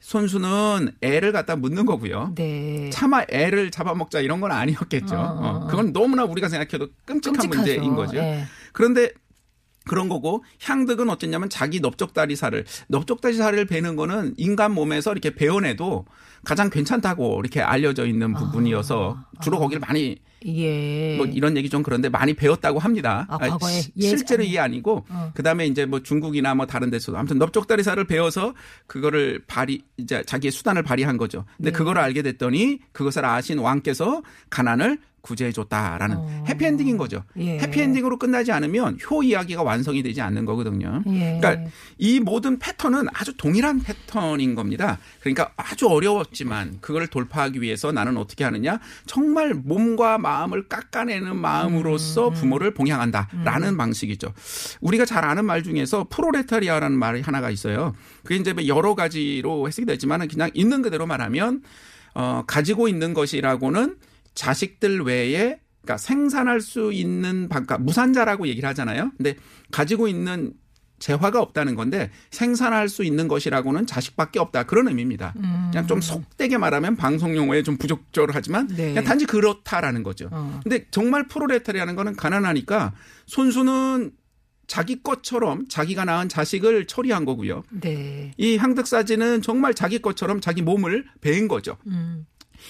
손수는 0.00 0.92
애를 1.02 1.32
갖다 1.32 1.56
묻는 1.56 1.86
거고요. 1.86 2.32
네. 2.34 2.90
차마 2.90 3.22
애를 3.28 3.70
잡아먹자 3.70 4.20
이런 4.20 4.40
건 4.40 4.50
아니었겠죠. 4.50 5.14
어, 5.14 5.18
어, 5.18 5.48
어, 5.64 5.66
그건 5.66 5.92
너무나 5.92 6.24
우리가 6.24 6.48
생각해도 6.48 6.88
끔찍한 7.04 7.34
끔찍하죠. 7.36 7.48
문제인 7.48 7.94
거죠. 7.94 8.16
예. 8.16 8.44
그런데 8.72 9.10
그런 9.86 10.08
거고 10.08 10.44
향득은 10.62 11.08
어쨌냐면 11.10 11.48
자기 11.48 11.80
넙적다리살을 11.80 12.64
넙적다리살을 12.88 13.66
베는 13.66 13.96
거는 13.96 14.34
인간 14.36 14.72
몸에서 14.72 15.12
이렇게 15.12 15.34
베어내도 15.34 16.06
가장 16.44 16.70
괜찮다고 16.70 17.40
이렇게 17.40 17.60
알려져 17.60 18.06
있는 18.06 18.34
부분이어서 18.34 19.18
주로 19.42 19.58
거기를 19.58 19.80
많이 19.80 20.18
예. 20.46 21.16
뭐 21.16 21.26
이런 21.26 21.56
얘기 21.56 21.68
좀 21.68 21.82
그런데 21.82 22.08
많이 22.08 22.34
배웠다고 22.34 22.78
합니다. 22.78 23.26
아, 23.28 23.38
아니, 23.40 23.52
예전에. 23.52 24.16
실제로 24.16 24.42
이해 24.42 24.58
아니고 24.58 25.04
어. 25.08 25.32
그다음에 25.34 25.66
이제 25.66 25.84
뭐 25.86 26.02
중국이나 26.02 26.54
뭐 26.54 26.66
다른 26.66 26.90
데서도 26.90 27.18
아무튼 27.18 27.38
넙적다리살을 27.38 28.04
배워서 28.04 28.54
그거를 28.86 29.42
발휘 29.46 29.82
이제 29.96 30.22
자기의 30.24 30.50
수단을 30.50 30.82
발휘한 30.82 31.16
거죠. 31.16 31.44
근데 31.56 31.70
네. 31.70 31.76
그걸 31.76 31.98
알게 31.98 32.22
됐더니 32.22 32.80
그것을 32.92 33.24
아신 33.24 33.58
왕께서 33.58 34.22
가난을 34.48 34.98
구제해 35.20 35.52
줬다라는 35.52 36.16
어. 36.16 36.44
해피엔딩인 36.48 36.96
거죠. 36.96 37.22
예. 37.38 37.58
해피엔딩으로 37.58 38.18
끝나지 38.18 38.52
않으면 38.52 38.98
효 39.10 39.22
이야기가 39.22 39.62
완성이 39.62 40.02
되지 40.02 40.20
않는 40.20 40.44
거거든요. 40.44 41.02
예. 41.08 41.38
그러니까 41.40 41.70
이 41.98 42.20
모든 42.20 42.58
패턴은 42.58 43.06
아주 43.12 43.36
동일한 43.36 43.80
패턴인 43.80 44.54
겁니다. 44.54 44.98
그러니까 45.20 45.52
아주 45.56 45.88
어려웠지만 45.88 46.78
그걸 46.80 47.06
돌파하기 47.06 47.60
위해서 47.62 47.92
나는 47.92 48.16
어떻게 48.16 48.44
하느냐? 48.44 48.80
정말 49.06 49.54
몸과 49.54 50.18
마음을 50.18 50.68
깎아내는 50.68 51.36
마음으로서 51.36 52.30
부모를 52.30 52.74
봉양한다라는 52.74 53.76
방식이죠. 53.76 54.32
우리가 54.80 55.04
잘 55.04 55.24
아는 55.24 55.44
말 55.44 55.62
중에서 55.62 56.06
프로레타리아라는 56.08 56.98
말이 56.98 57.20
하나가 57.20 57.50
있어요. 57.50 57.94
그게 58.22 58.36
이제 58.36 58.52
뭐 58.52 58.66
여러 58.66 58.94
가지로 58.94 59.66
해석이 59.66 59.86
되지만은 59.86 60.28
그냥 60.28 60.50
있는 60.54 60.82
그대로 60.82 61.06
말하면 61.06 61.62
어 62.14 62.42
가지고 62.46 62.88
있는 62.88 63.14
것이라고는 63.14 63.96
자식들 64.40 65.02
외에 65.02 65.60
그러니까 65.82 65.98
생산할 65.98 66.62
수 66.62 66.94
있는 66.94 67.50
그러니까 67.50 67.76
무산자라고 67.76 68.48
얘기를 68.48 68.66
하잖아요. 68.70 69.12
근데 69.18 69.36
가지고 69.70 70.08
있는 70.08 70.54
재화가 70.98 71.42
없다는 71.42 71.74
건데 71.74 72.10
생산할 72.30 72.88
수 72.88 73.04
있는 73.04 73.28
것이라고는 73.28 73.86
자식밖에 73.86 74.38
없다 74.38 74.62
그런 74.62 74.88
의미입니다. 74.88 75.34
그냥 75.70 75.86
좀 75.86 76.00
속되게 76.00 76.56
말하면 76.56 76.96
방송 76.96 77.36
용어에 77.36 77.62
좀 77.62 77.76
부적절하지만 77.76 78.68
네. 78.68 78.88
그냥 78.88 79.04
단지 79.04 79.26
그렇다라는 79.26 80.02
거죠. 80.02 80.30
어. 80.32 80.60
근데 80.62 80.86
정말 80.90 81.26
프로레타리아는 81.26 81.94
거는 81.94 82.16
가난하니까 82.16 82.94
손수는 83.26 84.12
자기 84.66 85.02
것처럼 85.02 85.66
자기가 85.68 86.06
낳은 86.06 86.30
자식을 86.30 86.86
처리한 86.86 87.26
거고요. 87.26 87.62
네. 87.70 88.32
이 88.38 88.56
향덕사지는 88.56 89.42
정말 89.42 89.74
자기 89.74 89.98
것처럼 89.98 90.40
자기 90.40 90.62
몸을 90.62 91.04
베인 91.20 91.48
거죠. 91.48 91.76
음. 91.86 92.24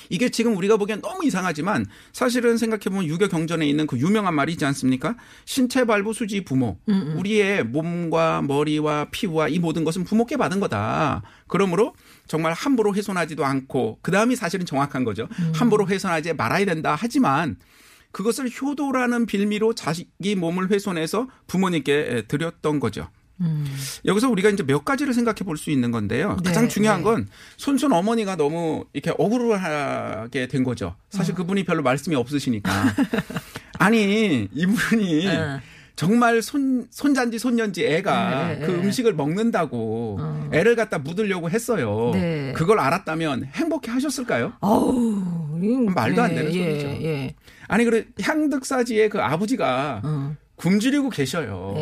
이게 0.08 0.28
지금 0.28 0.56
우리가 0.56 0.76
보기엔 0.76 1.00
너무 1.00 1.24
이상하지만 1.24 1.86
사실은 2.12 2.56
생각해보면 2.56 3.06
유교 3.06 3.28
경전에 3.28 3.66
있는 3.66 3.86
그 3.86 3.98
유명한 3.98 4.34
말이 4.34 4.52
있지 4.52 4.64
않습니까? 4.64 5.16
신체 5.44 5.84
발부 5.84 6.12
수지 6.12 6.44
부모. 6.44 6.78
우리의 7.16 7.64
몸과 7.64 8.42
머리와 8.42 9.08
피부와 9.10 9.48
이 9.48 9.58
모든 9.58 9.84
것은 9.84 10.04
부모께 10.04 10.36
받은 10.36 10.60
거다. 10.60 11.22
그러므로 11.46 11.94
정말 12.26 12.52
함부로 12.52 12.94
훼손하지도 12.94 13.44
않고 13.44 13.98
그 14.02 14.10
다음이 14.10 14.36
사실은 14.36 14.66
정확한 14.66 15.04
거죠. 15.04 15.28
함부로 15.54 15.86
훼손하지 15.86 16.34
말아야 16.34 16.64
된다. 16.64 16.96
하지만 16.98 17.56
그것을 18.12 18.50
효도라는 18.50 19.26
빌미로 19.26 19.74
자식이 19.74 20.34
몸을 20.34 20.70
훼손해서 20.70 21.28
부모님께 21.46 22.24
드렸던 22.28 22.80
거죠. 22.80 23.08
음. 23.40 23.66
여기서 24.04 24.28
우리가 24.30 24.50
이제 24.50 24.62
몇 24.62 24.84
가지를 24.84 25.14
생각해 25.14 25.38
볼 25.44 25.56
수 25.56 25.70
있는 25.70 25.90
건데요. 25.90 26.36
네, 26.42 26.48
가장 26.50 26.68
중요한 26.68 26.98
네. 27.00 27.04
건 27.04 27.28
손순 27.56 27.92
어머니가 27.92 28.36
너무 28.36 28.84
이렇게 28.92 29.12
억울하게 29.18 30.46
된 30.48 30.64
거죠. 30.64 30.86
어. 30.88 30.96
사실 31.10 31.34
그분이 31.34 31.64
별로 31.64 31.82
말씀이 31.82 32.14
없으시니까. 32.16 32.70
아니, 33.78 34.48
이분이 34.52 35.26
어. 35.28 35.60
정말 35.96 36.40
손, 36.40 36.86
손잔지 36.90 37.38
손년지 37.38 37.86
애가 37.86 38.48
네, 38.48 38.58
네, 38.58 38.66
그 38.66 38.70
네. 38.72 38.78
음식을 38.78 39.12
먹는다고 39.14 40.16
어. 40.20 40.50
애를 40.52 40.74
갖다 40.76 40.98
묻으려고 40.98 41.50
했어요. 41.50 42.10
네. 42.14 42.52
그걸 42.56 42.78
알았다면 42.78 43.44
행복해 43.52 43.90
하셨을까요? 43.90 44.52
이건- 44.62 45.92
말도 45.94 46.22
안 46.22 46.30
예, 46.30 46.34
되는 46.36 46.54
예, 46.54 46.70
소리죠. 46.80 46.88
예. 47.04 47.34
아니, 47.68 47.84
그래, 47.84 48.04
향득사지의 48.20 49.10
그 49.10 49.20
아버지가 49.20 50.00
어, 50.02 50.36
굶주리고 50.56 51.10
계셔요. 51.10 51.74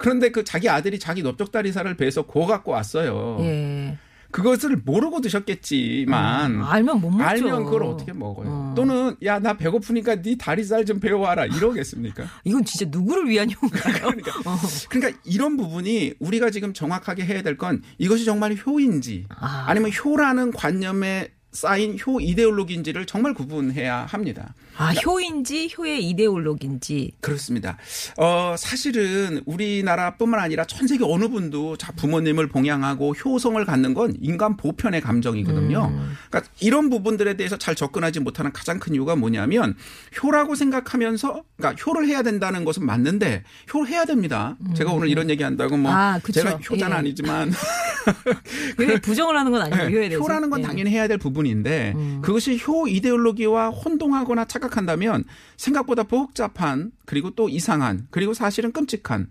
예. 0.00 0.02
그런데 0.02 0.30
그 0.30 0.44
자기 0.44 0.68
아들이 0.68 0.98
자기 0.98 1.22
넓적다리살을 1.22 1.96
배서 1.96 2.22
구워 2.22 2.46
갖고 2.46 2.72
왔어요. 2.72 3.38
예. 3.40 3.98
그것을 4.32 4.76
모르고 4.84 5.20
드셨겠지만 5.22 6.62
어, 6.62 6.64
알면 6.66 7.00
못 7.00 7.10
먹죠. 7.10 7.24
알면 7.24 7.64
그걸 7.64 7.82
어떻게 7.82 8.12
먹어요? 8.12 8.48
어. 8.48 8.72
또는 8.76 9.16
야 9.24 9.40
나 9.40 9.54
배고프니까 9.54 10.22
네 10.22 10.36
다리살 10.36 10.84
좀 10.84 11.00
배워와라 11.00 11.46
이러겠습니까? 11.46 12.24
이건 12.44 12.64
진짜 12.64 12.86
누구를 12.90 13.28
위한 13.28 13.48
효인가요? 13.50 13.94
그러니까, 14.10 14.30
어. 14.48 14.56
그러니까 14.88 15.20
이런 15.24 15.56
부분이 15.56 16.14
우리가 16.20 16.50
지금 16.50 16.72
정확하게 16.72 17.24
해야 17.24 17.42
될 17.42 17.56
건 17.56 17.82
이것이 17.98 18.24
정말 18.24 18.54
효인지 18.54 19.26
아. 19.30 19.64
아니면 19.66 19.90
효라는 19.92 20.52
관념에 20.52 21.28
쌓인 21.52 21.98
효 22.06 22.20
이데올로기인지를 22.20 23.06
정말 23.06 23.34
구분해야 23.34 24.06
합니다. 24.08 24.54
아, 24.76 24.92
효인지 24.92 25.72
효의 25.76 26.08
이데올로기인지. 26.08 27.12
그렇습니다. 27.20 27.76
어, 28.16 28.54
사실은 28.58 29.42
우리나라뿐만 29.46 30.40
아니라 30.40 30.64
전 30.64 30.86
세계 30.86 31.04
어느 31.04 31.28
분도 31.28 31.76
자, 31.76 31.92
부모님을 31.92 32.48
봉양하고 32.48 33.12
효성을 33.14 33.62
갖는 33.64 33.94
건 33.94 34.14
인간 34.20 34.56
보편의 34.56 35.00
감정이거든요. 35.00 35.92
그러니까 36.30 36.52
이런 36.60 36.90
부분들에 36.90 37.34
대해서 37.36 37.56
잘 37.56 37.74
접근하지 37.74 38.20
못하는 38.20 38.52
가장 38.52 38.78
큰 38.78 38.94
이유가 38.94 39.16
뭐냐면 39.16 39.76
효라고 40.22 40.54
생각하면서 40.54 41.42
그러니까 41.56 41.82
효를 41.84 42.06
해야 42.08 42.22
된다는 42.22 42.64
것은 42.64 42.84
맞는데 42.86 43.44
효를 43.72 43.88
해야 43.88 44.04
됩니다. 44.04 44.56
제가 44.74 44.92
오늘 44.92 45.08
이런 45.08 45.28
얘기 45.30 45.42
한다고 45.42 45.76
뭐 45.76 45.92
아. 45.92 46.18
제가 46.32 46.52
효자는 46.56 46.94
예. 46.94 46.98
아니지만 46.98 47.52
그게 48.76 49.00
부정을 49.00 49.36
하는 49.36 49.52
건 49.52 49.62
아니고 49.62 49.76
효에 49.76 49.88
네, 49.90 50.08
대해서. 50.08 50.18
효라는 50.18 50.50
건 50.50 50.60
예. 50.60 50.64
당연히 50.64 50.90
해야 50.90 51.06
될 51.08 51.18
부분인데 51.18 51.94
그것이 52.22 52.60
효 52.66 52.86
이데올로기와 52.88 53.70
혼동하거나 53.70 54.46
착각 54.46 54.69
한다면 54.76 55.24
생각보다 55.56 56.02
복잡한 56.04 56.92
그리고 57.04 57.30
또 57.30 57.48
이상한 57.48 58.06
그리고 58.10 58.34
사실은 58.34 58.72
끔찍한 58.72 59.28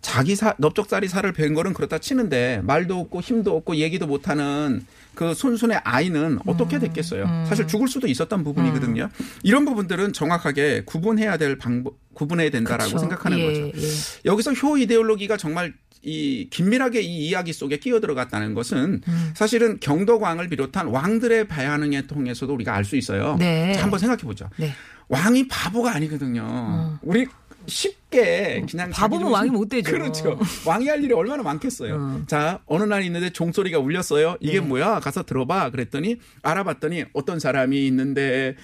자기 0.00 0.34
사, 0.34 0.54
넓적다리 0.58 1.08
살을 1.08 1.32
벤 1.32 1.54
거는 1.54 1.74
그렇다 1.74 1.98
치는데 1.98 2.62
말도 2.64 2.98
없고 2.98 3.20
힘도 3.20 3.56
없고 3.56 3.76
얘기도 3.76 4.06
못하는 4.06 4.84
그 5.14 5.34
손순의 5.34 5.80
아이는 5.84 6.38
어떻게 6.46 6.78
됐겠어요? 6.78 7.44
사실 7.46 7.66
죽을 7.66 7.88
수도 7.88 8.06
있었던 8.06 8.42
부분이거든요. 8.42 9.10
이런 9.42 9.64
부분들은 9.66 10.12
정확하게 10.14 10.84
구분해야 10.86 11.36
될 11.36 11.58
방법, 11.58 11.94
구분해야 12.14 12.50
된다라고 12.50 12.90
그쵸. 12.90 12.98
생각하는 12.98 13.38
예, 13.38 13.46
거죠. 13.46 13.78
예. 13.78 13.90
여기서 14.24 14.52
효 14.52 14.76
이데올로기가 14.78 15.36
정말 15.36 15.72
이 16.02 16.48
긴밀하게 16.50 17.02
이 17.02 17.28
이야기 17.28 17.52
속에 17.52 17.78
끼어 17.78 18.00
들어갔다는 18.00 18.54
것은 18.54 19.02
음. 19.06 19.30
사실은 19.34 19.78
경덕왕을 19.80 20.48
비롯한 20.48 20.86
왕들의 20.88 21.46
반응에 21.48 22.06
통해서도 22.06 22.54
우리가 22.54 22.74
알 22.74 22.84
수 22.84 22.96
있어요. 22.96 23.36
네. 23.38 23.74
자, 23.74 23.82
한번 23.82 23.98
생각해 23.98 24.22
보죠. 24.22 24.48
네. 24.56 24.72
왕이 25.08 25.48
바보가 25.48 25.92
아니거든요. 25.94 26.98
우리 27.02 27.26
쉽게 27.66 28.64
그냥 28.70 28.88
음. 28.88 28.92
바보면 28.92 29.30
왕이 29.30 29.50
못 29.50 29.68
되죠. 29.68 29.90
그렇죠. 29.92 30.38
왕이 30.64 30.88
할 30.88 31.04
일이 31.04 31.12
얼마나 31.12 31.42
많겠어요. 31.42 31.96
음. 31.96 32.24
자, 32.26 32.60
어느 32.66 32.84
날 32.84 33.02
있는데 33.04 33.30
종소리가 33.30 33.78
울렸어요. 33.78 34.36
이게 34.40 34.60
네. 34.60 34.60
뭐야? 34.60 35.00
가서 35.00 35.22
들어봐. 35.24 35.70
그랬더니 35.70 36.16
알아봤더니 36.42 37.04
어떤 37.12 37.38
사람이 37.38 37.86
있는데 37.88 38.56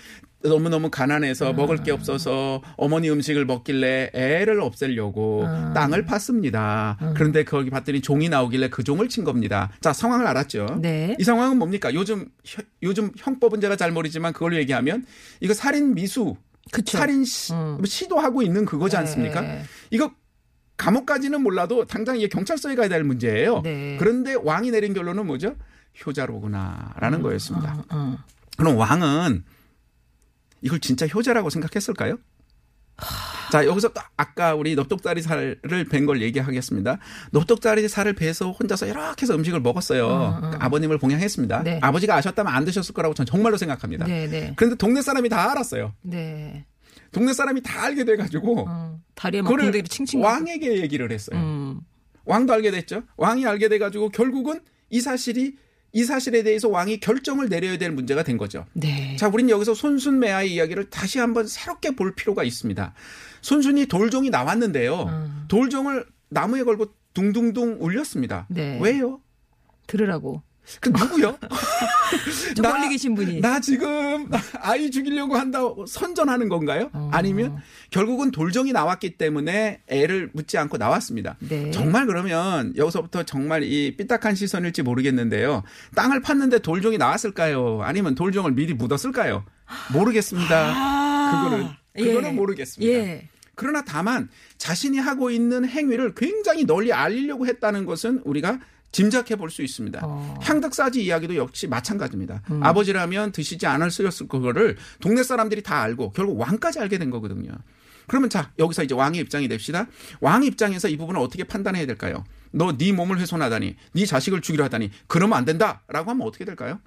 너무너무 0.48 0.90
가난해서 0.90 1.52
먹을 1.52 1.78
게 1.82 1.90
없어서 1.92 2.62
어머니 2.76 3.10
음식을 3.10 3.44
먹길래 3.44 4.10
애를 4.14 4.60
없애려고 4.60 5.44
아. 5.46 5.72
땅을 5.74 6.04
팠습니다. 6.06 6.96
그런데 7.14 7.44
거기 7.44 7.70
봤더니 7.70 8.00
종이 8.00 8.28
나오길래 8.28 8.68
그 8.70 8.82
종을 8.84 9.08
친 9.08 9.24
겁니다. 9.24 9.70
자, 9.80 9.92
상황을 9.92 10.26
알았죠. 10.26 10.78
네. 10.80 11.16
이 11.18 11.24
상황은 11.24 11.58
뭡니까? 11.58 11.92
요즘 11.94 12.26
혀- 12.44 12.62
요즘 12.82 13.10
형법은 13.16 13.60
제가 13.60 13.76
잘 13.76 13.92
모르지만 13.92 14.32
그걸로 14.32 14.56
얘기하면 14.56 15.04
이거 15.40 15.54
살인 15.54 15.94
미수, 15.94 16.36
그쵸. 16.72 16.98
살인 16.98 17.24
시, 17.24 17.52
음. 17.52 17.78
시도하고 17.84 18.42
있는 18.42 18.64
그거지 18.64 18.96
않습니까? 18.96 19.40
네. 19.40 19.62
이거 19.90 20.10
감옥까지는 20.76 21.42
몰라도 21.42 21.86
당장 21.86 22.16
이게 22.18 22.28
경찰서에 22.28 22.74
가야 22.74 22.88
될 22.88 23.02
문제예요. 23.04 23.62
네. 23.62 23.96
그런데 23.98 24.34
왕이 24.34 24.70
내린 24.72 24.92
결론은 24.92 25.26
뭐죠? 25.26 25.54
효자로구나라는 26.04 27.22
거였습니다. 27.22 27.74
어, 27.78 27.84
어. 27.90 28.18
그럼 28.56 28.76
왕은 28.76 29.44
이걸 30.62 30.80
진짜 30.80 31.06
효자라고 31.06 31.50
생각했을까요? 31.50 32.18
자, 33.52 33.64
여기서 33.66 33.88
또 33.88 34.00
아까 34.16 34.54
우리 34.54 34.74
넙떡다리 34.74 35.22
살을 35.22 35.60
벤걸 35.90 36.22
얘기하겠습니다. 36.22 36.98
넙떡다리 37.32 37.88
살을 37.88 38.14
베서 38.14 38.50
혼자서 38.52 38.86
이렇게 38.86 39.22
해서 39.22 39.34
음식을 39.34 39.60
먹었어요. 39.60 40.36
그러니까 40.38 40.64
아버님을 40.64 40.98
봉양했습니다. 40.98 41.62
네. 41.62 41.78
아버지가 41.82 42.16
아셨다면 42.16 42.52
안 42.52 42.64
드셨을 42.64 42.94
거라고 42.94 43.14
전 43.14 43.26
정말로 43.26 43.56
생각합니다. 43.56 44.06
네, 44.06 44.26
네. 44.26 44.52
그런데 44.56 44.76
동네 44.76 45.02
사람이 45.02 45.28
다 45.28 45.50
알았어요. 45.50 45.92
네. 46.02 46.64
동네 47.12 47.32
사람이 47.32 47.62
다 47.62 47.84
알게 47.84 48.04
돼가지고 48.04 48.64
어, 48.68 48.98
다리에 49.14 49.42
붕대를 49.42 49.84
칭칭. 49.84 50.22
왕에게 50.22 50.80
얘기를 50.80 51.10
했어요. 51.12 51.38
음. 51.38 51.80
왕도 52.24 52.52
알게 52.52 52.70
됐죠. 52.72 53.02
왕이 53.16 53.46
알게 53.46 53.68
돼가지고 53.68 54.08
결국은 54.08 54.60
이 54.90 55.00
사실이 55.00 55.56
이 55.92 56.04
사실에 56.04 56.42
대해서 56.42 56.68
왕이 56.68 57.00
결정을 57.00 57.48
내려야 57.48 57.78
될 57.78 57.90
문제가 57.90 58.22
된 58.22 58.36
거죠. 58.36 58.66
네. 58.74 59.16
자, 59.16 59.28
우린 59.28 59.48
여기서 59.48 59.74
손순매화의 59.74 60.52
이야기를 60.52 60.90
다시 60.90 61.18
한번 61.18 61.46
새롭게 61.46 61.92
볼 61.92 62.14
필요가 62.14 62.44
있습니다. 62.44 62.94
손순이 63.40 63.86
돌종이 63.86 64.30
나왔는데요. 64.30 65.02
음. 65.04 65.44
돌종을 65.48 66.04
나무에 66.28 66.64
걸고 66.64 66.86
둥둥둥 67.14 67.78
울렸습니다. 67.80 68.46
네. 68.50 68.78
왜요? 68.82 69.20
들으라고. 69.86 70.42
그 70.80 70.88
누구요? 70.90 71.38
저 72.56 72.62
나- 72.62 72.70
멀리 72.72 72.88
계신 72.88 73.14
분이. 73.14 73.40
나 73.40 73.60
지금 73.60 74.28
아이 74.60 74.90
죽이려고 74.90 75.36
한다고 75.36 75.86
선전하는 75.86 76.48
건가요? 76.48 76.90
어. 76.92 77.10
아니면 77.12 77.58
결국은 77.90 78.30
돌정이 78.30 78.72
나왔기 78.72 79.16
때문에 79.16 79.80
애를 79.88 80.30
묻지 80.32 80.58
않고 80.58 80.76
나왔습니다. 80.76 81.36
네. 81.40 81.70
정말 81.70 82.06
그러면 82.06 82.74
여기서부터 82.76 83.22
정말 83.22 83.62
이 83.62 83.96
삐딱한 83.96 84.34
시선일지 84.34 84.82
모르겠는데요. 84.82 85.62
땅을 85.94 86.20
팠는데 86.22 86.62
돌종이 86.62 86.98
나왔을까요? 86.98 87.80
아니면 87.82 88.14
돌종을 88.14 88.52
미리 88.52 88.74
묻었을까요? 88.74 89.44
모르겠습니다. 89.92 90.72
아, 90.74 91.42
그거는 91.44 91.68
그거는 91.96 92.30
예. 92.30 92.32
모르겠습니다. 92.32 92.92
예. 92.92 93.28
그러나 93.54 93.82
다만 93.86 94.28
자신이 94.58 94.98
하고 94.98 95.30
있는 95.30 95.66
행위를 95.66 96.14
굉장히 96.14 96.64
널리 96.66 96.92
알리려고 96.92 97.46
했다는 97.46 97.86
것은 97.86 98.20
우리가 98.24 98.58
짐작해 98.96 99.36
볼 99.36 99.50
수 99.50 99.62
있습니다. 99.62 100.00
어. 100.02 100.38
향덕사지 100.42 101.04
이야기도 101.04 101.36
역시 101.36 101.66
마찬가지입니다. 101.66 102.40
아버지라면 102.62 103.30
드시지 103.32 103.66
않을 103.66 103.90
쓰였을 103.90 104.26
그거를 104.26 104.76
동네 105.00 105.22
사람들이 105.22 105.62
다 105.62 105.82
알고 105.82 106.12
결국 106.12 106.40
왕까지 106.40 106.78
알게 106.80 106.96
된 106.96 107.10
거거든요. 107.10 107.52
그러면 108.06 108.30
자 108.30 108.52
여기서 108.58 108.84
이제 108.84 108.94
왕의 108.94 109.20
입장이 109.20 109.48
됩시다. 109.48 109.86
왕 110.20 110.44
입장에서 110.44 110.88
이 110.88 110.96
부분을 110.96 111.20
어떻게 111.20 111.44
판단해야 111.44 111.84
될까요? 111.86 112.24
너 112.52 112.72
네 112.72 112.92
몸을 112.92 113.18
훼손하다니, 113.20 113.76
네 113.92 114.06
자식을 114.06 114.40
죽이려 114.40 114.64
하다니, 114.64 114.90
그러면 115.08 115.36
안 115.36 115.44
된다라고 115.44 116.10
하면 116.10 116.26
어떻게 116.26 116.44
될까요? 116.46 116.80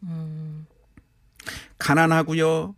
가난하고요. 1.78 2.76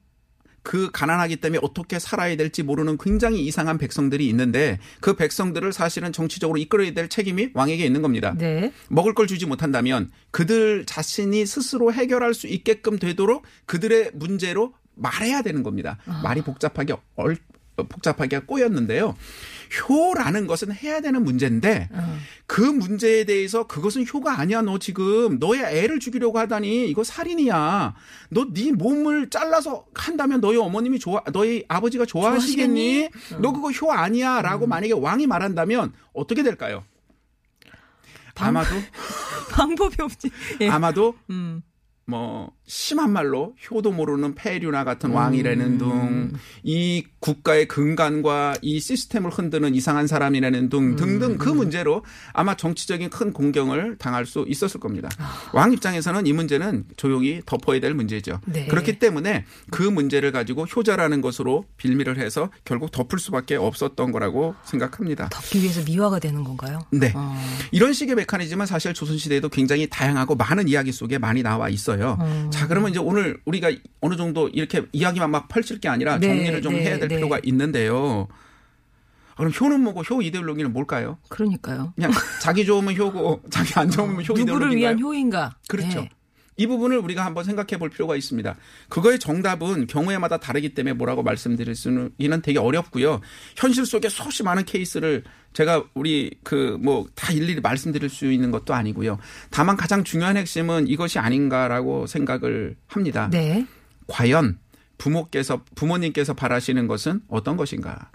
그 0.64 0.92
가난하기 0.92 1.38
때문에 1.38 1.60
어떻게 1.64 2.00
살아야 2.00 2.36
될지 2.36 2.64
모르는 2.64 2.98
굉장히 2.98 3.46
이상한 3.46 3.78
백성들이 3.78 4.28
있는데 4.30 4.80
그 5.00 5.16
백성들을 5.16 5.74
사실은 5.74 6.12
정치적으로 6.12 6.58
이끌어야 6.60 6.94
될 6.94 7.10
책임이 7.10 7.50
왕에게 7.54 7.86
있는 7.86 8.02
겁니다. 8.02 8.36
네. 8.38 8.72
먹을 8.90 9.14
걸 9.14 9.28
주지 9.28 9.46
못한다면 9.46 10.12
그들 10.30 10.86
자신이 10.86 11.46
스스로 11.46 11.92
해결할 11.92 12.34
수 12.34 12.48
있게끔 12.48 13.00
되도록 13.00 13.44
그들의 13.66 14.12
문제로 14.14 14.74
말해야 14.96 15.42
되는 15.42 15.64
겁니다. 15.64 15.98
말이 16.24 16.42
복잡하게 16.42 16.96
얼, 17.16 17.38
어, 17.78 17.84
복잡하게 17.84 18.40
꼬였는데요. 18.40 19.16
효라는 19.90 20.48
것은 20.48 20.74
해야 20.74 21.00
되는 21.02 21.24
문제인데 21.24 21.90
그 22.52 22.60
문제에 22.60 23.24
대해서 23.24 23.66
그것은 23.66 24.06
효가 24.14 24.38
아니야. 24.38 24.62
너 24.62 24.78
지금 24.78 25.40
너의 25.40 25.62
애를 25.64 26.02
죽이려고 26.02 26.38
하다니 26.38 26.90
이거 26.90 27.02
살인이야. 27.02 27.96
너 28.30 28.44
네 28.54 28.74
몸을 28.74 29.30
잘라서 29.30 29.86
한다면 29.94 30.42
너희 30.42 30.58
어머님이 30.58 31.00
좋아 31.00 31.24
너희 31.32 31.64
아버지가 31.70 32.06
좋아하시겠니? 32.06 33.08
너 33.40 33.54
그거 33.54 33.72
효 33.72 33.94
아니야라고 33.94 34.68
만약에 34.68 34.92
왕이 34.92 35.28
말한다면 35.28 35.94
어떻게 36.12 36.44
될까요? 36.44 36.84
아마도 38.36 38.70
방법이 39.52 39.96
없지. 40.02 40.30
예. 40.60 40.68
아마도 40.68 41.16
음. 41.30 41.62
뭐 42.06 42.52
심한 42.66 43.12
말로 43.12 43.56
효도 43.70 43.92
모르는 43.92 44.36
폐류나 44.36 44.84
같은 44.84 45.12
왕이라는 45.12 45.78
등이 45.78 47.06
국가의 47.20 47.68
근간과 47.68 48.56
이 48.62 48.80
시스템을 48.80 49.30
흔드는 49.30 49.76
이상한 49.76 50.08
사람이라는 50.08 50.70
등 50.70 50.96
등등 50.96 51.38
그 51.38 51.50
문제로 51.50 52.04
아마 52.34 52.56
정치적인 52.56 53.10
큰 53.10 53.34
공경을 53.34 53.98
당할 53.98 54.26
수 54.26 54.46
있었을 54.48 54.80
겁니다. 54.80 55.10
왕 55.54 55.72
입장에서는 55.74 56.26
이 56.26 56.34
문제는 56.34 56.86
조용히 56.98 57.42
덮어야 57.46 57.80
될 57.80 57.94
문제죠. 57.94 58.40
네. 58.46 58.66
그렇기 58.68 59.00
때문에 59.00 59.46
그 59.70 59.84
문제를 59.84 60.32
가지고 60.32 60.66
효자라는 60.66 61.22
것으로 61.22 61.66
빌미를 61.78 62.18
해서 62.18 62.50
결국 62.66 62.92
덮을 62.92 63.20
수밖에 63.20 63.56
없었던 63.56 64.12
거라고 64.12 64.56
생각합니다. 64.64 65.30
덮기 65.30 65.62
위해서 65.62 65.82
미화가 65.84 66.20
되는 66.20 66.44
건가요? 66.44 66.80
네. 66.92 67.14
어. 67.16 67.36
이런 67.72 67.94
식의 67.94 68.16
메커니즘은 68.16 68.66
사실 68.66 68.94
조선시대에도 68.94 69.50
굉장히 69.50 69.88
다양하고 69.90 70.36
많은 70.36 70.68
이야기 70.68 70.92
속에 70.92 71.18
많이 71.18 71.44
나와 71.44 71.70
있어 71.70 71.91
요. 72.00 72.18
자, 72.52 72.68
그러면 72.68 72.92
이제 72.92 73.00
오늘 73.00 73.40
우리가 73.46 73.72
어느 74.00 74.16
정도 74.16 74.48
이렇게 74.50 74.86
이야기만 74.92 75.30
막 75.30 75.48
펼칠 75.48 75.80
게 75.80 75.90
아니라 75.90 76.18
네, 76.18 76.28
정리를 76.28 76.62
좀 76.62 76.74
네, 76.74 76.86
해야 76.86 77.00
될 77.00 77.08
네. 77.08 77.16
필요가 77.16 77.40
있는데요. 77.44 78.28
그럼 79.36 79.52
효는 79.60 79.82
뭐고 79.82 80.02
효 80.04 80.22
이데올로기는 80.22 80.72
뭘까요? 80.72 81.18
그러니까요. 81.30 81.94
그냥 81.96 82.12
자기 82.42 82.66
좋으면 82.66 82.96
효고 82.96 83.42
자기 83.50 83.74
안 83.76 83.90
좋으면 83.90 84.18
효 84.18 84.20
누구를 84.20 84.42
이데올로기인가요? 84.42 84.78
위한 84.78 85.00
효인가? 85.00 85.56
그렇죠. 85.68 86.02
네. 86.02 86.10
이 86.58 86.68
부분을 86.68 87.00
우리가 87.00 87.26
한번 87.26 87.44
생각해 87.44 87.80
볼 87.80 87.90
필요가 87.90 88.16
있습니다. 88.16 88.56
그거의 88.88 89.18
정답은 89.18 89.88
경우에마다 89.88 90.38
다르기 90.38 90.76
때문에 90.76 90.94
뭐라고 90.94 91.24
말씀드릴 91.24 91.76
수는 91.76 92.12
되게 92.44 92.60
어렵고요. 92.60 93.22
현실 93.56 93.86
속에 93.86 94.10
수없이 94.10 94.44
많은 94.44 94.66
케이스를 94.66 95.24
제가 95.54 95.84
우리 95.94 96.32
그 96.44 96.78
뭐 96.82 97.06
다 97.16 97.32
일일이 97.34 97.60
말씀드릴 97.62 98.10
수 98.10 98.32
있는 98.32 98.52
것도 98.52 98.74
아니고요. 98.74 99.18
다만 99.50 99.76
가장 99.78 100.04
중요한 100.04 100.38
핵심은 100.38 100.88
이것이 100.88 101.20
아닌가라고 101.20 102.08
생각을 102.08 102.76
합니다. 102.88 103.30
네. 103.32 103.66
과연 104.08 104.58
부모께서 104.98 105.64
부모님께서 105.76 106.34
바라시는 106.34 106.88
것은 106.88 107.22
어떤 107.28 107.58
것인가? 107.58 108.10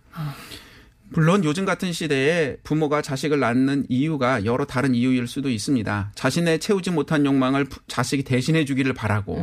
물론 1.10 1.44
요즘 1.44 1.64
같은 1.64 1.92
시대에 1.92 2.56
부모가 2.64 3.00
자식을 3.00 3.38
낳는 3.38 3.86
이유가 3.88 4.44
여러 4.44 4.64
다른 4.64 4.94
이유일 4.94 5.28
수도 5.28 5.48
있습니다. 5.50 6.12
자신의 6.16 6.58
채우지 6.58 6.90
못한 6.90 7.24
욕망을 7.24 7.64
부- 7.64 7.80
자식이 7.86 8.24
대신해 8.24 8.64
주기를 8.64 8.92
바라고 8.92 9.42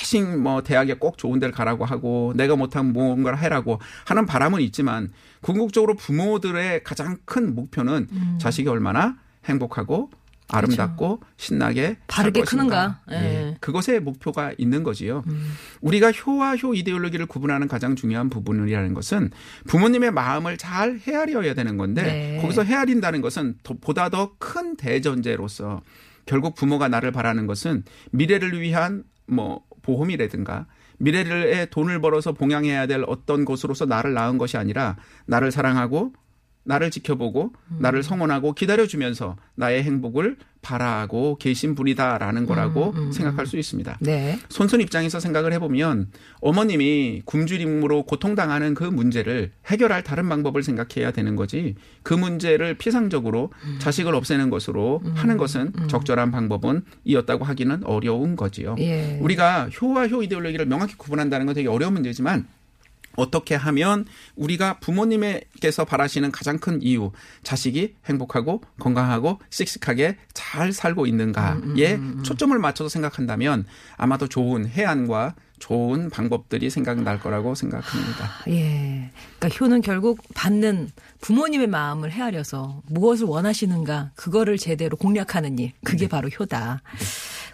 대신 0.00 0.42
뭐 0.42 0.62
대학에 0.62 0.94
꼭 0.94 1.18
좋은 1.18 1.38
데를 1.40 1.52
가라고 1.52 1.84
하고 1.84 2.32
내가 2.36 2.54
못한 2.56 2.92
무언가를 2.92 3.38
해라고 3.38 3.80
하는 4.06 4.24
바람은 4.26 4.60
있지만 4.62 5.10
궁극적으로 5.42 5.94
부모들의 5.94 6.84
가장 6.84 7.16
큰 7.24 7.54
목표는 7.54 8.08
자식이 8.38 8.68
얼마나 8.68 9.16
행복하고 9.46 10.10
아름답고 10.52 11.20
신나게 11.36 11.82
살 11.86 11.96
바르게. 12.08 12.42
크는가. 12.42 13.00
예. 13.12 13.14
예. 13.14 13.56
그것에 13.60 14.00
목표가 14.00 14.52
있는 14.58 14.82
거지요. 14.82 15.22
우리가 15.80 16.10
효와 16.10 16.56
효 16.56 16.74
이데올로기를 16.74 17.26
구분하는 17.26 17.68
가장 17.68 17.94
중요한 17.94 18.28
부분이라는 18.30 18.92
것은 18.94 19.30
부모님의 19.68 20.10
마음을 20.10 20.56
잘 20.56 20.98
헤아려야 21.06 21.54
되는 21.54 21.76
건데 21.76 22.02
네. 22.02 22.38
거기서 22.42 22.64
헤아린다는 22.64 23.20
것은 23.20 23.58
더- 23.62 23.74
보다 23.80 24.08
더 24.08 24.34
큰 24.40 24.76
대전제로서 24.76 25.82
결국 26.26 26.56
부모가 26.56 26.88
나를 26.88 27.12
바라는 27.12 27.46
것은 27.46 27.84
미래를 28.10 28.60
위한 28.60 29.04
뭐 29.26 29.62
보험이라든가 29.82 30.66
미래에 30.98 31.66
돈을 31.66 32.00
벌어서 32.00 32.32
봉양해야 32.32 32.86
될 32.86 33.04
어떤 33.06 33.44
곳으로서 33.44 33.86
나를 33.86 34.12
낳은 34.14 34.38
것이 34.38 34.56
아니라 34.56 34.96
나를 35.26 35.50
사랑하고 35.50 36.12
나를 36.64 36.90
지켜보고 36.90 37.52
나를 37.78 38.02
성원하고 38.02 38.52
기다려주면서 38.52 39.36
나의 39.54 39.82
행복을 39.82 40.36
바라고 40.62 41.38
계신 41.38 41.74
분이다라는 41.74 42.44
거라고 42.44 42.94
생각할 43.12 43.46
수 43.46 43.56
있습니다. 43.56 43.96
네. 44.00 44.38
손손 44.50 44.82
입장에서 44.82 45.18
생각을 45.18 45.54
해보면 45.54 46.08
어머님이 46.40 47.22
굶주림으로 47.24 48.02
고통당하는 48.02 48.74
그 48.74 48.84
문제를 48.84 49.52
해결할 49.66 50.04
다른 50.04 50.28
방법을 50.28 50.62
생각해야 50.62 51.12
되는 51.12 51.34
거지 51.34 51.76
그 52.02 52.12
문제를 52.12 52.74
피상적으로 52.74 53.50
자식을 53.78 54.14
없애는 54.14 54.50
것으로 54.50 55.00
하는 55.14 55.38
것은 55.38 55.72
적절한 55.88 56.30
방법은 56.30 56.82
이었다고 57.04 57.44
하기는 57.44 57.84
어려운 57.84 58.36
거지요. 58.36 58.76
예. 58.78 59.18
우리가 59.22 59.70
효와 59.70 60.08
효 60.08 60.22
이데올로기를 60.22 60.66
명확히 60.66 60.94
구분한다는 60.96 61.46
건 61.46 61.54
되게 61.54 61.68
어려운 61.68 61.94
문제지만 61.94 62.46
어떻게 63.20 63.54
하면 63.54 64.06
우리가 64.36 64.78
부모님께서 64.80 65.84
바라시는 65.84 66.32
가장 66.32 66.58
큰 66.58 66.82
이유, 66.82 67.12
자식이 67.42 67.96
행복하고 68.06 68.62
건강하고 68.78 69.38
씩씩하게 69.50 70.16
잘 70.32 70.72
살고 70.72 71.06
있는가에 71.06 71.98
초점을 72.22 72.58
맞춰서 72.58 72.88
생각한다면 72.88 73.66
아마도 73.96 74.28
좋은 74.28 74.66
해안과 74.66 75.34
좋은 75.60 76.08
방법들이 76.10 76.70
생각날 76.70 77.20
거라고 77.20 77.54
생각합니다. 77.54 78.30
예. 78.48 79.10
그러니까 79.38 79.58
효는 79.60 79.82
결국 79.82 80.20
받는 80.34 80.90
부모님의 81.20 81.66
마음을 81.66 82.10
헤아려서 82.10 82.82
무엇을 82.88 83.26
원하시는가 83.26 84.12
그거를 84.16 84.56
제대로 84.56 84.96
공략하는 84.96 85.58
일. 85.58 85.72
그게 85.84 86.08
바로 86.08 86.28
효다. 86.28 86.80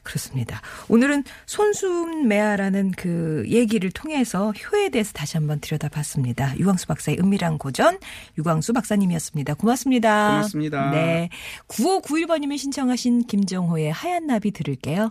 그렇습니다. 0.06 0.62
오늘은 0.88 1.24
손순매화라는 1.46 2.92
그 2.92 3.44
얘기를 3.48 3.90
통해서 3.90 4.52
효에 4.52 4.88
대해서 4.88 5.12
다시 5.12 5.36
한번 5.36 5.60
들여다봤습니다. 5.60 6.58
유광수 6.58 6.86
박사의 6.86 7.18
은밀한 7.20 7.58
고전 7.58 7.98
유광수 8.38 8.72
박사님이었습니다. 8.72 9.54
고맙습니다. 9.54 10.28
고맙습니다. 10.28 10.90
네. 10.92 11.28
9591번님이 11.68 12.56
신청하신 12.56 13.26
김정호의 13.26 13.92
하얀 13.92 14.26
나비 14.26 14.52
들을게요. 14.52 15.10